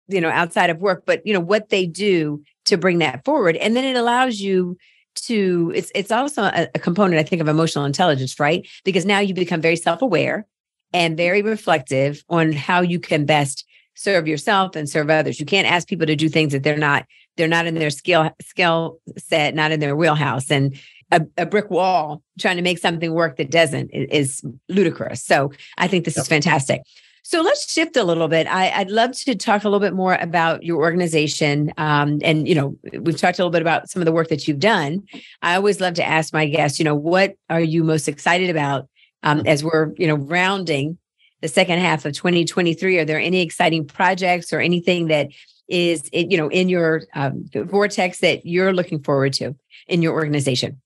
you 0.07 0.21
know 0.21 0.29
outside 0.29 0.69
of 0.69 0.77
work 0.77 1.03
but 1.05 1.25
you 1.25 1.33
know 1.33 1.39
what 1.39 1.69
they 1.69 1.85
do 1.85 2.43
to 2.65 2.77
bring 2.77 2.99
that 2.99 3.25
forward 3.25 3.55
and 3.55 3.75
then 3.75 3.83
it 3.83 3.95
allows 3.95 4.39
you 4.39 4.77
to 5.15 5.71
it's 5.75 5.91
it's 5.95 6.11
also 6.11 6.43
a, 6.43 6.67
a 6.75 6.79
component 6.79 7.19
i 7.19 7.23
think 7.23 7.41
of 7.41 7.47
emotional 7.47 7.85
intelligence 7.85 8.39
right? 8.39 8.67
Because 8.83 9.05
now 9.05 9.19
you 9.19 9.33
become 9.33 9.61
very 9.61 9.75
self-aware 9.75 10.45
and 10.93 11.17
very 11.17 11.41
reflective 11.41 12.23
on 12.29 12.51
how 12.51 12.81
you 12.81 12.99
can 12.99 13.25
best 13.25 13.65
serve 13.95 14.27
yourself 14.27 14.75
and 14.75 14.89
serve 14.89 15.09
others. 15.09 15.39
You 15.39 15.45
can't 15.45 15.69
ask 15.69 15.87
people 15.87 16.05
to 16.05 16.15
do 16.15 16.29
things 16.29 16.51
that 16.51 16.63
they're 16.63 16.77
not 16.77 17.05
they're 17.37 17.47
not 17.47 17.65
in 17.65 17.75
their 17.75 17.89
skill 17.89 18.29
skill 18.41 18.99
set 19.17 19.55
not 19.55 19.71
in 19.71 19.79
their 19.79 19.95
wheelhouse. 19.95 20.51
And 20.51 20.77
a, 21.11 21.21
a, 21.37 21.45
brick 21.45 21.69
wall 21.69 22.23
trying 22.39 22.55
to 22.55 22.63
make 22.63 22.79
something 22.79 23.13
work 23.13 23.37
that 23.37 23.51
doesn't 23.51 23.91
is, 23.91 24.43
ludicrous. 24.69 25.23
So 25.23 25.51
i 25.77 25.87
think 25.87 26.05
this 26.05 26.15
yep. 26.15 26.23
is 26.23 26.27
fantastic 26.27 26.81
so 27.27 27.41
let's 27.41 27.71
shift 27.71 27.97
a 27.97 28.03
little 28.03 28.27
bit. 28.27 28.45
I, 28.45 28.77
would 28.77 28.91
love 28.91 29.13
to 29.13 29.33
talk 29.33 29.63
a 29.63 29.67
little 29.67 29.79
bit 29.79 29.95
more 29.95 30.13
about 30.13 30.61
your 30.61 30.77
organization. 30.77 31.73
Um, 31.75 32.19
and, 32.21 32.47
you 32.47 32.53
know, 32.53 32.77
we've 33.01 33.17
talked 33.17 33.39
a 33.39 33.41
little 33.41 33.49
bit 33.49 33.63
about 33.63 33.89
some 33.89 33.99
of 33.99 34.05
the 34.05 34.11
work 34.11 34.27
that 34.27 34.47
you've 34.47 34.59
done. 34.59 35.01
I 35.41 35.55
always 35.55 35.81
love 35.81 35.95
to 35.95 36.05
ask 36.07 36.31
my 36.33 36.45
guests, 36.45 36.77
you 36.77 36.85
know, 36.85 36.93
what 36.93 37.33
are 37.49 37.59
you 37.59 37.83
most 37.83 38.07
excited 38.07 38.51
about 38.51 38.87
um, 39.23 39.41
as 39.47 39.63
we're, 39.63 39.91
you 39.97 40.05
know, 40.05 40.13
rounding 40.13 40.99
the 41.41 41.47
second 41.47 41.79
half 41.79 42.05
of 42.05 42.13
2023? 42.13 42.99
Are 42.99 43.05
there 43.05 43.19
any 43.19 43.41
exciting 43.41 43.87
projects 43.87 44.53
or 44.53 44.59
anything 44.59 45.07
that 45.07 45.29
is, 45.67 46.07
you 46.13 46.37
know, 46.37 46.49
in 46.49 46.69
your 46.69 47.05
um, 47.15 47.49
vortex 47.55 48.19
that 48.19 48.45
you're 48.45 48.71
looking 48.71 49.01
forward 49.01 49.33
to 49.33 49.55
in 49.87 50.03
your 50.03 50.13
organization? 50.13 50.79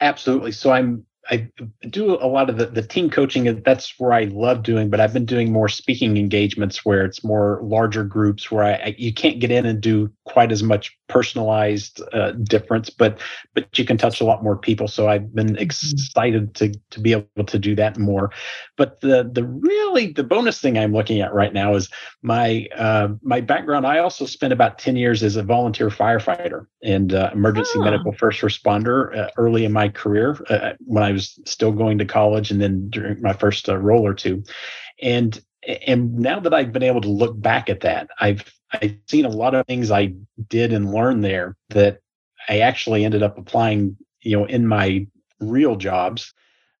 Absolutely. 0.00 0.52
So 0.52 0.70
I'm 0.70 1.04
I 1.30 1.48
do 1.88 2.14
a 2.14 2.26
lot 2.26 2.50
of 2.50 2.58
the, 2.58 2.66
the 2.66 2.82
team 2.82 3.08
coaching. 3.10 3.62
That's 3.62 3.94
where 3.98 4.12
I 4.12 4.24
love 4.24 4.62
doing, 4.62 4.90
but 4.90 5.00
I've 5.00 5.12
been 5.12 5.24
doing 5.24 5.52
more 5.52 5.68
speaking 5.68 6.16
engagements 6.16 6.84
where 6.84 7.04
it's 7.04 7.24
more 7.24 7.60
larger 7.62 8.04
groups 8.04 8.50
where 8.50 8.64
I, 8.64 8.72
I 8.72 8.94
you 8.98 9.12
can't 9.12 9.40
get 9.40 9.50
in 9.50 9.64
and 9.64 9.80
do 9.80 10.10
quite 10.24 10.50
as 10.50 10.62
much 10.62 10.96
personalized 11.08 12.00
uh, 12.12 12.32
difference, 12.32 12.90
but 12.90 13.20
but 13.54 13.78
you 13.78 13.84
can 13.84 13.98
touch 13.98 14.20
a 14.20 14.24
lot 14.24 14.42
more 14.42 14.56
people. 14.56 14.88
So 14.88 15.08
I've 15.08 15.34
been 15.34 15.48
mm-hmm. 15.48 15.62
excited 15.62 16.54
to 16.56 16.72
to 16.90 17.00
be 17.00 17.12
able 17.12 17.44
to 17.46 17.58
do 17.58 17.74
that 17.76 17.98
more. 17.98 18.30
But 18.76 19.00
the 19.00 19.28
the 19.30 19.44
really 19.44 20.12
the 20.12 20.24
bonus 20.24 20.60
thing 20.60 20.78
I'm 20.78 20.92
looking 20.92 21.20
at 21.20 21.34
right 21.34 21.52
now 21.52 21.74
is 21.74 21.88
my 22.22 22.66
uh, 22.76 23.08
my 23.22 23.40
background. 23.40 23.86
I 23.86 23.98
also 23.98 24.26
spent 24.26 24.52
about 24.52 24.78
ten 24.78 24.96
years 24.96 25.22
as 25.22 25.36
a 25.36 25.42
volunteer 25.42 25.88
firefighter 25.88 26.66
and 26.82 27.14
uh, 27.14 27.30
emergency 27.32 27.78
oh. 27.78 27.84
medical 27.84 28.12
first 28.12 28.40
responder 28.40 29.16
uh, 29.16 29.30
early 29.36 29.64
in 29.64 29.72
my 29.72 29.88
career 29.88 30.38
uh, 30.48 30.72
when 30.80 31.02
I 31.02 31.12
was 31.12 31.38
still 31.44 31.72
going 31.72 31.98
to 31.98 32.04
college, 32.04 32.50
and 32.50 32.60
then 32.60 32.88
during 32.88 33.20
my 33.20 33.34
first 33.34 33.68
uh, 33.68 33.76
role 33.76 34.06
or 34.06 34.14
two, 34.14 34.42
and 35.02 35.40
and 35.86 36.18
now 36.18 36.40
that 36.40 36.54
I've 36.54 36.72
been 36.72 36.82
able 36.82 37.00
to 37.02 37.08
look 37.10 37.40
back 37.40 37.68
at 37.68 37.80
that, 37.80 38.08
I've 38.20 38.44
I've 38.82 38.96
seen 39.08 39.24
a 39.24 39.30
lot 39.30 39.54
of 39.54 39.66
things 39.66 39.90
I 39.90 40.14
did 40.48 40.72
and 40.72 40.92
learned 40.92 41.24
there 41.24 41.56
that 41.70 42.00
I 42.48 42.60
actually 42.60 43.04
ended 43.04 43.22
up 43.22 43.38
applying, 43.38 43.96
you 44.20 44.36
know, 44.36 44.44
in 44.44 44.66
my 44.66 45.06
real 45.40 45.76
jobs. 45.76 46.32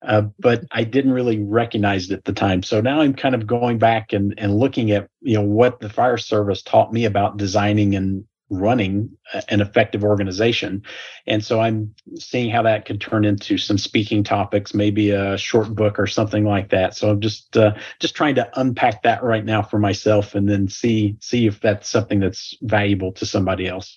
Uh, 0.02 0.22
but 0.38 0.64
I 0.70 0.84
didn't 0.84 1.12
really 1.12 1.40
recognize 1.40 2.10
it 2.10 2.14
at 2.14 2.24
the 2.24 2.32
time. 2.34 2.62
So 2.62 2.82
now 2.82 3.00
I'm 3.00 3.14
kind 3.14 3.34
of 3.34 3.46
going 3.46 3.78
back 3.78 4.12
and, 4.12 4.34
and 4.36 4.58
looking 4.58 4.90
at 4.90 5.08
you 5.22 5.34
know 5.34 5.42
what 5.42 5.80
the 5.80 5.88
fire 5.88 6.18
service 6.18 6.62
taught 6.62 6.92
me 6.92 7.06
about 7.06 7.38
designing 7.38 7.94
and 7.94 8.26
running 8.50 9.10
an 9.48 9.60
effective 9.60 10.04
organization. 10.04 10.82
And 11.26 11.44
so 11.44 11.60
I'm 11.60 11.94
seeing 12.16 12.50
how 12.50 12.62
that 12.62 12.84
could 12.84 13.00
turn 13.00 13.24
into 13.24 13.58
some 13.58 13.78
speaking 13.78 14.22
topics, 14.22 14.74
maybe 14.74 15.10
a 15.10 15.36
short 15.38 15.74
book 15.74 15.98
or 15.98 16.06
something 16.06 16.44
like 16.44 16.70
that. 16.70 16.94
So 16.94 17.10
I'm 17.10 17.20
just 17.20 17.56
uh, 17.56 17.74
just 18.00 18.14
trying 18.14 18.34
to 18.36 18.48
unpack 18.58 19.02
that 19.02 19.22
right 19.22 19.44
now 19.44 19.62
for 19.62 19.78
myself 19.78 20.34
and 20.34 20.48
then 20.48 20.68
see 20.68 21.16
see 21.20 21.46
if 21.46 21.60
that's 21.60 21.88
something 21.88 22.20
that's 22.20 22.56
valuable 22.62 23.12
to 23.12 23.26
somebody 23.26 23.66
else. 23.66 23.96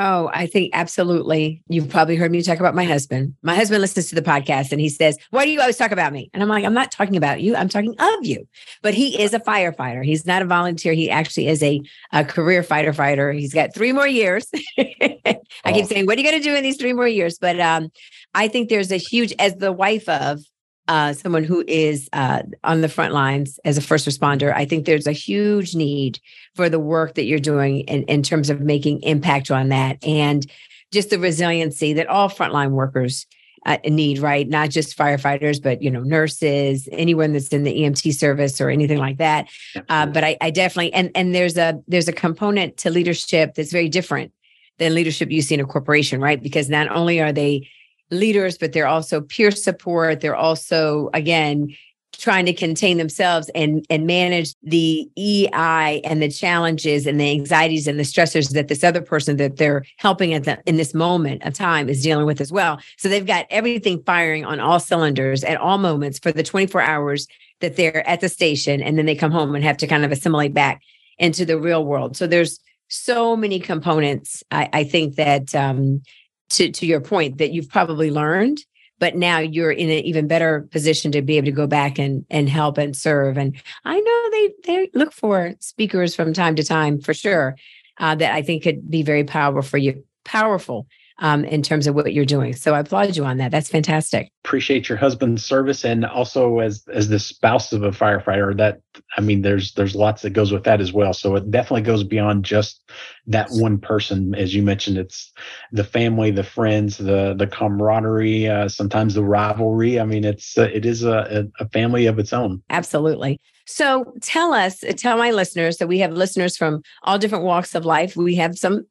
Oh, 0.00 0.30
I 0.32 0.46
think 0.46 0.70
absolutely. 0.74 1.60
You've 1.68 1.88
probably 1.88 2.14
heard 2.14 2.30
me 2.30 2.40
talk 2.40 2.60
about 2.60 2.76
my 2.76 2.84
husband. 2.84 3.34
My 3.42 3.56
husband 3.56 3.80
listens 3.80 4.08
to 4.10 4.14
the 4.14 4.22
podcast 4.22 4.70
and 4.70 4.80
he 4.80 4.88
says, 4.88 5.18
Why 5.30 5.44
do 5.44 5.50
you 5.50 5.60
always 5.60 5.76
talk 5.76 5.90
about 5.90 6.12
me? 6.12 6.30
And 6.32 6.40
I'm 6.40 6.48
like, 6.48 6.64
I'm 6.64 6.72
not 6.72 6.92
talking 6.92 7.16
about 7.16 7.40
you. 7.40 7.56
I'm 7.56 7.68
talking 7.68 7.96
of 7.98 8.24
you. 8.24 8.46
But 8.80 8.94
he 8.94 9.20
is 9.20 9.34
a 9.34 9.40
firefighter. 9.40 10.04
He's 10.04 10.24
not 10.24 10.40
a 10.40 10.44
volunteer. 10.44 10.92
He 10.92 11.10
actually 11.10 11.48
is 11.48 11.64
a, 11.64 11.82
a 12.12 12.24
career 12.24 12.62
fighter 12.62 12.92
fighter. 12.92 13.32
He's 13.32 13.52
got 13.52 13.74
three 13.74 13.90
more 13.90 14.06
years. 14.06 14.46
I 14.78 15.40
oh. 15.64 15.72
keep 15.72 15.86
saying, 15.86 16.06
What 16.06 16.16
are 16.16 16.20
you 16.20 16.30
going 16.30 16.40
to 16.40 16.48
do 16.48 16.54
in 16.54 16.62
these 16.62 16.76
three 16.76 16.92
more 16.92 17.08
years? 17.08 17.36
But 17.40 17.58
um, 17.58 17.90
I 18.34 18.46
think 18.46 18.68
there's 18.68 18.92
a 18.92 18.98
huge, 18.98 19.34
as 19.40 19.56
the 19.56 19.72
wife 19.72 20.08
of 20.08 20.44
uh, 20.88 21.12
someone 21.12 21.44
who 21.44 21.62
is 21.68 22.08
uh, 22.12 22.42
on 22.64 22.80
the 22.80 22.88
front 22.88 23.12
lines 23.12 23.60
as 23.64 23.76
a 23.76 23.82
first 23.82 24.08
responder, 24.08 24.54
I 24.54 24.64
think 24.64 24.86
there's 24.86 25.06
a 25.06 25.12
huge 25.12 25.74
need 25.74 26.18
for 26.54 26.68
the 26.68 26.80
work 26.80 27.14
that 27.14 27.24
you're 27.24 27.38
doing 27.38 27.80
in, 27.80 28.04
in 28.04 28.22
terms 28.22 28.48
of 28.50 28.60
making 28.60 29.02
impact 29.02 29.50
on 29.50 29.68
that 29.68 30.02
and 30.04 30.46
just 30.90 31.10
the 31.10 31.18
resiliency 31.18 31.92
that 31.92 32.06
all 32.06 32.30
frontline 32.30 32.70
workers 32.70 33.26
uh, 33.66 33.76
need, 33.84 34.18
right? 34.18 34.48
Not 34.48 34.70
just 34.70 34.96
firefighters, 34.96 35.62
but 35.62 35.82
you 35.82 35.90
know, 35.90 36.02
nurses, 36.02 36.88
anyone 36.92 37.34
that's 37.34 37.48
in 37.48 37.64
the 37.64 37.82
EMT 37.82 38.14
service 38.14 38.60
or 38.60 38.70
anything 38.70 38.98
like 38.98 39.18
that. 39.18 39.48
Uh, 39.90 40.06
but 40.06 40.24
I, 40.24 40.38
I 40.40 40.50
definitely 40.50 40.94
and 40.94 41.10
and 41.14 41.34
there's 41.34 41.58
a 41.58 41.78
there's 41.86 42.08
a 42.08 42.12
component 42.12 42.78
to 42.78 42.90
leadership 42.90 43.54
that's 43.54 43.72
very 43.72 43.88
different 43.88 44.32
than 44.78 44.94
leadership 44.94 45.30
you 45.30 45.42
see 45.42 45.54
in 45.54 45.60
a 45.60 45.66
corporation, 45.66 46.20
right? 46.20 46.42
Because 46.42 46.70
not 46.70 46.88
only 46.88 47.20
are 47.20 47.32
they 47.32 47.68
leaders, 48.10 48.58
but 48.58 48.72
they're 48.72 48.86
also 48.86 49.20
peer 49.20 49.50
support. 49.50 50.20
They're 50.20 50.36
also, 50.36 51.10
again, 51.14 51.74
trying 52.12 52.46
to 52.46 52.52
contain 52.52 52.98
themselves 52.98 53.48
and 53.54 53.86
and 53.88 54.06
manage 54.06 54.54
the 54.62 55.08
EI 55.16 56.00
and 56.04 56.20
the 56.20 56.30
challenges 56.30 57.06
and 57.06 57.20
the 57.20 57.30
anxieties 57.30 57.86
and 57.86 57.98
the 57.98 58.04
stressors 58.04 58.52
that 58.52 58.68
this 58.68 58.82
other 58.82 59.00
person 59.00 59.36
that 59.36 59.56
they're 59.56 59.84
helping 59.98 60.34
at 60.34 60.44
the, 60.44 60.58
in 60.66 60.76
this 60.76 60.94
moment 60.94 61.44
of 61.44 61.54
time 61.54 61.88
is 61.88 62.02
dealing 62.02 62.26
with 62.26 62.40
as 62.40 62.50
well. 62.50 62.80
So 62.96 63.08
they've 63.08 63.24
got 63.24 63.46
everything 63.50 64.02
firing 64.04 64.44
on 64.44 64.58
all 64.58 64.80
cylinders 64.80 65.44
at 65.44 65.58
all 65.58 65.78
moments 65.78 66.18
for 66.18 66.32
the 66.32 66.42
24 66.42 66.80
hours 66.82 67.28
that 67.60 67.76
they're 67.76 68.06
at 68.08 68.20
the 68.20 68.28
station 68.28 68.82
and 68.82 68.98
then 68.98 69.06
they 69.06 69.14
come 69.14 69.32
home 69.32 69.54
and 69.54 69.64
have 69.64 69.76
to 69.78 69.86
kind 69.86 70.04
of 70.04 70.10
assimilate 70.10 70.54
back 70.54 70.82
into 71.18 71.44
the 71.44 71.58
real 71.58 71.84
world. 71.84 72.16
So 72.16 72.26
there's 72.26 72.58
so 72.88 73.36
many 73.36 73.60
components 73.60 74.42
I, 74.50 74.68
I 74.72 74.84
think 74.84 75.16
that 75.16 75.54
um 75.54 76.02
to 76.50 76.70
to 76.70 76.86
your 76.86 77.00
point 77.00 77.38
that 77.38 77.52
you've 77.52 77.68
probably 77.68 78.10
learned 78.10 78.58
but 79.00 79.14
now 79.14 79.38
you're 79.38 79.70
in 79.70 79.88
an 79.90 80.04
even 80.04 80.26
better 80.26 80.62
position 80.72 81.12
to 81.12 81.22
be 81.22 81.36
able 81.36 81.46
to 81.46 81.52
go 81.52 81.66
back 81.66 81.98
and 81.98 82.24
and 82.30 82.48
help 82.48 82.78
and 82.78 82.96
serve 82.96 83.36
and 83.36 83.56
i 83.84 83.98
know 83.98 84.30
they 84.30 84.52
they 84.64 84.90
look 84.94 85.12
for 85.12 85.54
speakers 85.60 86.14
from 86.14 86.32
time 86.32 86.56
to 86.56 86.64
time 86.64 87.00
for 87.00 87.14
sure 87.14 87.56
uh, 87.98 88.14
that 88.14 88.32
i 88.32 88.42
think 88.42 88.62
could 88.62 88.90
be 88.90 89.02
very 89.02 89.24
powerful 89.24 89.62
for 89.62 89.78
you 89.78 90.04
powerful 90.24 90.86
um, 91.20 91.44
in 91.44 91.62
terms 91.62 91.86
of 91.86 91.94
what 91.94 92.12
you're 92.12 92.24
doing. 92.24 92.54
So 92.54 92.74
I 92.74 92.80
applaud 92.80 93.16
you 93.16 93.24
on 93.24 93.38
that. 93.38 93.50
That's 93.50 93.68
fantastic. 93.68 94.30
Appreciate 94.44 94.88
your 94.88 94.98
husband's 94.98 95.44
service, 95.44 95.84
and 95.84 96.04
also 96.04 96.60
as 96.60 96.84
as 96.92 97.08
the 97.08 97.18
spouse 97.18 97.72
of 97.72 97.82
a 97.82 97.90
firefighter. 97.90 98.56
That 98.56 98.80
I 99.16 99.20
mean, 99.20 99.42
there's 99.42 99.72
there's 99.72 99.94
lots 99.94 100.22
that 100.22 100.30
goes 100.30 100.52
with 100.52 100.64
that 100.64 100.80
as 100.80 100.92
well. 100.92 101.12
So 101.12 101.34
it 101.36 101.50
definitely 101.50 101.82
goes 101.82 102.04
beyond 102.04 102.44
just 102.44 102.82
that 103.26 103.48
one 103.50 103.78
person, 103.78 104.34
as 104.34 104.54
you 104.54 104.62
mentioned. 104.62 104.98
It's 104.98 105.32
the 105.72 105.84
family, 105.84 106.30
the 106.30 106.44
friends, 106.44 106.98
the 106.98 107.34
the 107.36 107.46
camaraderie, 107.46 108.48
uh, 108.48 108.68
sometimes 108.68 109.14
the 109.14 109.24
rivalry. 109.24 109.98
I 109.98 110.04
mean, 110.04 110.24
it's 110.24 110.58
uh, 110.58 110.68
it 110.72 110.84
is 110.84 111.04
a, 111.04 111.48
a 111.58 111.68
family 111.70 112.06
of 112.06 112.18
its 112.18 112.32
own. 112.32 112.62
Absolutely. 112.70 113.40
So 113.66 114.14
tell 114.22 114.54
us, 114.54 114.82
tell 114.96 115.18
my 115.18 115.30
listeners 115.30 115.76
that 115.76 115.88
we 115.88 115.98
have 115.98 116.12
listeners 116.12 116.56
from 116.56 116.82
all 117.02 117.18
different 117.18 117.44
walks 117.44 117.74
of 117.74 117.84
life. 117.84 118.16
We 118.16 118.36
have 118.36 118.56
some 118.56 118.86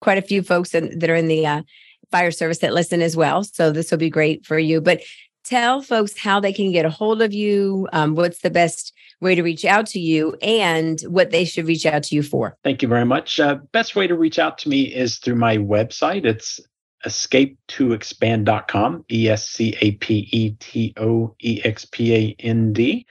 quite 0.00 0.16
a 0.16 0.22
few 0.22 0.42
folks 0.42 0.74
in, 0.74 0.98
that 0.98 1.10
are 1.10 1.14
in 1.14 1.28
the 1.28 1.46
uh, 1.46 1.62
fire 2.10 2.30
service 2.30 2.58
that 2.58 2.72
listen 2.72 3.02
as 3.02 3.16
well. 3.16 3.44
So 3.44 3.70
this 3.70 3.90
will 3.90 3.98
be 3.98 4.08
great 4.08 4.46
for 4.46 4.58
you. 4.58 4.80
But 4.80 5.02
tell 5.44 5.82
folks 5.82 6.18
how 6.18 6.40
they 6.40 6.54
can 6.54 6.72
get 6.72 6.86
a 6.86 6.90
hold 6.90 7.20
of 7.20 7.34
you. 7.34 7.86
Um, 7.92 8.14
what's 8.14 8.40
the 8.40 8.50
best 8.50 8.93
way 9.20 9.34
to 9.34 9.42
reach 9.42 9.64
out 9.64 9.86
to 9.86 10.00
you 10.00 10.36
and 10.42 11.00
what 11.02 11.30
they 11.30 11.44
should 11.44 11.66
reach 11.66 11.86
out 11.86 12.02
to 12.04 12.14
you 12.14 12.22
for? 12.22 12.56
Thank 12.62 12.82
you 12.82 12.88
very 12.88 13.04
much. 13.04 13.40
Uh, 13.40 13.56
best 13.72 13.96
way 13.96 14.06
to 14.06 14.14
reach 14.14 14.38
out 14.38 14.58
to 14.58 14.68
me 14.68 14.82
is 14.82 15.18
through 15.18 15.36
my 15.36 15.56
website. 15.56 16.24
It's 16.24 16.60
escape2expand.com, 17.04 19.04
E 19.10 19.28
S 19.28 19.48
C 19.48 19.76
A 19.80 19.92
P 19.92 20.28
E 20.32 20.50
T 20.58 20.94
O 20.96 21.34
E 21.42 21.60
X 21.64 21.84
P 21.84 22.14
A 22.14 22.36
N 22.38 22.72
D. 22.72 23.06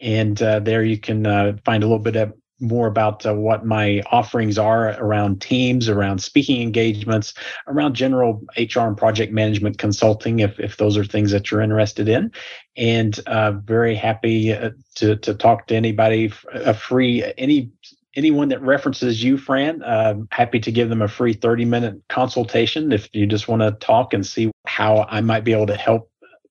And 0.00 0.40
uh, 0.42 0.60
there 0.60 0.84
you 0.84 0.98
can 0.98 1.26
uh, 1.26 1.56
find 1.64 1.82
a 1.82 1.86
little 1.86 2.02
bit 2.02 2.16
of 2.16 2.34
more 2.60 2.86
about 2.86 3.26
uh, 3.26 3.34
what 3.34 3.64
my 3.64 4.02
offerings 4.10 4.58
are 4.58 4.90
around 5.00 5.40
teams, 5.40 5.88
around 5.88 6.22
speaking 6.22 6.62
engagements, 6.62 7.34
around 7.66 7.94
general 7.94 8.42
HR 8.56 8.80
and 8.80 8.96
project 8.96 9.32
management 9.32 9.78
consulting, 9.78 10.40
if, 10.40 10.58
if 10.58 10.76
those 10.76 10.96
are 10.96 11.04
things 11.04 11.30
that 11.32 11.50
you're 11.50 11.60
interested 11.60 12.08
in. 12.08 12.32
And 12.76 13.18
uh, 13.26 13.52
very 13.52 13.94
happy 13.94 14.52
uh, 14.52 14.70
to, 14.96 15.16
to 15.16 15.34
talk 15.34 15.66
to 15.68 15.76
anybody, 15.76 16.32
a 16.52 16.74
free, 16.74 17.24
any 17.36 17.70
anyone 18.16 18.48
that 18.48 18.62
references 18.62 19.22
you, 19.22 19.36
Fran, 19.36 19.82
uh, 19.82 20.14
happy 20.30 20.58
to 20.60 20.72
give 20.72 20.88
them 20.88 21.02
a 21.02 21.08
free 21.08 21.34
30 21.34 21.66
minute 21.66 22.02
consultation 22.08 22.90
if 22.90 23.08
you 23.12 23.26
just 23.26 23.46
want 23.46 23.60
to 23.60 23.72
talk 23.72 24.14
and 24.14 24.26
see 24.26 24.50
how 24.66 25.06
I 25.08 25.20
might 25.20 25.44
be 25.44 25.52
able 25.52 25.66
to 25.66 25.76
help 25.76 26.10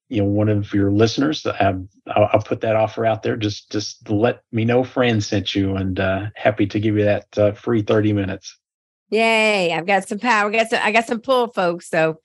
you 0.09 0.21
know 0.21 0.27
one 0.27 0.49
of 0.49 0.73
your 0.73 0.91
listeners 0.91 1.45
um, 1.59 1.89
I'll, 2.07 2.29
I'll, 2.33 2.41
put 2.41 2.61
that 2.61 2.75
offer 2.75 3.05
out 3.05 3.23
there. 3.23 3.35
Just 3.35 3.71
just 3.71 4.09
let 4.09 4.41
me 4.51 4.65
know 4.65 4.83
friend 4.83 5.23
sent 5.23 5.55
you 5.55 5.75
and 5.75 5.99
uh, 5.99 6.27
happy 6.35 6.67
to 6.67 6.79
give 6.79 6.97
you 6.97 7.05
that 7.05 7.37
uh, 7.37 7.51
free 7.53 7.81
30 7.81 8.13
minutes. 8.13 8.57
Yay. 9.09 9.73
I've 9.73 9.85
got 9.85 10.07
some 10.07 10.19
power. 10.19 10.49
I 10.49 10.51
got 10.51 10.69
some, 10.69 10.79
i 10.83 10.91
got 10.91 11.07
some 11.07 11.21
pull 11.21 11.47
folks. 11.47 11.89
So 11.89 12.19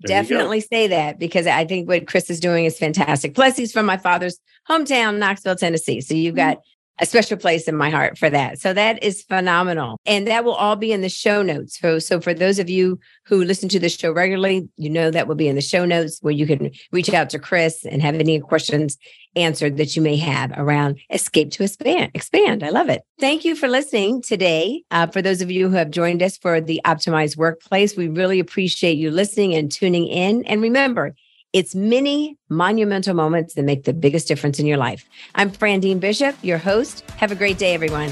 there 0.00 0.22
definitely 0.22 0.60
say 0.60 0.86
that 0.88 1.18
because 1.18 1.46
i 1.46 1.64
think 1.66 1.86
what 1.86 2.06
chris 2.06 2.30
is 2.30 2.40
doing 2.40 2.64
is 2.64 2.78
fantastic. 2.78 3.34
Plus 3.34 3.56
he's 3.56 3.72
from 3.72 3.86
my 3.86 3.96
father's 3.96 4.38
hometown 4.68 5.18
knoxville 5.18 5.56
tennessee. 5.56 6.00
So 6.00 6.14
you've 6.14 6.34
mm-hmm. 6.34 6.50
got 6.50 6.58
a 7.00 7.06
special 7.06 7.36
place 7.36 7.66
in 7.66 7.76
my 7.76 7.90
heart 7.90 8.18
for 8.18 8.28
that. 8.28 8.60
So 8.60 8.72
that 8.72 9.02
is 9.02 9.22
phenomenal. 9.22 9.98
And 10.04 10.26
that 10.26 10.44
will 10.44 10.54
all 10.54 10.76
be 10.76 10.92
in 10.92 11.00
the 11.00 11.08
show 11.08 11.42
notes. 11.42 11.78
So, 11.78 11.98
so 11.98 12.20
for 12.20 12.34
those 12.34 12.58
of 12.58 12.68
you 12.68 12.98
who 13.24 13.44
listen 13.44 13.68
to 13.70 13.80
the 13.80 13.88
show 13.88 14.12
regularly, 14.12 14.68
you 14.76 14.90
know 14.90 15.10
that 15.10 15.26
will 15.26 15.34
be 15.34 15.48
in 15.48 15.56
the 15.56 15.62
show 15.62 15.84
notes 15.84 16.18
where 16.20 16.32
you 16.32 16.46
can 16.46 16.70
reach 16.92 17.12
out 17.12 17.30
to 17.30 17.38
Chris 17.38 17.84
and 17.86 18.02
have 18.02 18.14
any 18.14 18.38
questions 18.40 18.98
answered 19.36 19.76
that 19.76 19.94
you 19.94 20.02
may 20.02 20.16
have 20.16 20.52
around 20.56 20.98
escape 21.10 21.52
to 21.52 21.62
expand. 21.62 22.10
Expand. 22.14 22.62
I 22.62 22.70
love 22.70 22.88
it. 22.88 23.02
Thank 23.18 23.44
you 23.44 23.54
for 23.54 23.68
listening 23.68 24.22
today. 24.22 24.82
Uh, 24.90 25.06
for 25.06 25.22
those 25.22 25.40
of 25.40 25.50
you 25.50 25.68
who 25.68 25.76
have 25.76 25.90
joined 25.90 26.22
us 26.22 26.36
for 26.36 26.60
the 26.60 26.80
Optimized 26.84 27.36
Workplace, 27.36 27.96
we 27.96 28.08
really 28.08 28.40
appreciate 28.40 28.98
you 28.98 29.10
listening 29.10 29.54
and 29.54 29.70
tuning 29.70 30.06
in. 30.06 30.44
And 30.46 30.60
remember, 30.60 31.14
it's 31.52 31.74
many 31.74 32.38
monumental 32.48 33.14
moments 33.14 33.54
that 33.54 33.64
make 33.64 33.84
the 33.84 33.92
biggest 33.92 34.28
difference 34.28 34.58
in 34.58 34.66
your 34.66 34.76
life. 34.76 35.04
I'm 35.34 35.50
Frandine 35.50 36.00
Bishop, 36.00 36.36
your 36.42 36.58
host. 36.58 37.02
Have 37.16 37.32
a 37.32 37.34
great 37.34 37.58
day, 37.58 37.74
everyone. 37.74 38.10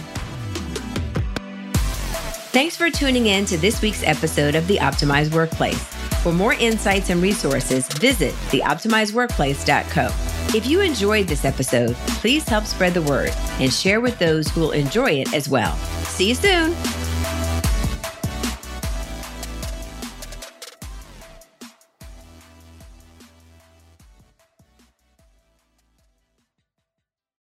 Thanks 2.51 2.77
for 2.77 2.91
tuning 2.91 3.27
in 3.27 3.45
to 3.47 3.57
this 3.57 3.81
week's 3.81 4.03
episode 4.03 4.55
of 4.55 4.67
The 4.67 4.79
Optimized 4.79 5.33
Workplace. 5.33 5.83
For 6.23 6.33
more 6.33 6.55
insights 6.55 7.11
and 7.11 7.23
resources, 7.23 7.87
visit 7.89 8.35
theoptimizedworkplace.co. 8.51 10.57
If 10.57 10.67
you 10.67 10.81
enjoyed 10.81 11.29
this 11.29 11.45
episode, 11.45 11.95
please 11.95 12.49
help 12.49 12.65
spread 12.65 12.95
the 12.95 13.03
word 13.03 13.31
and 13.61 13.73
share 13.73 14.01
with 14.01 14.19
those 14.19 14.49
who 14.49 14.63
will 14.63 14.73
enjoy 14.73 15.11
it 15.11 15.33
as 15.33 15.49
well. 15.49 15.77
See 16.05 16.31
you 16.31 16.35
soon. 16.35 16.75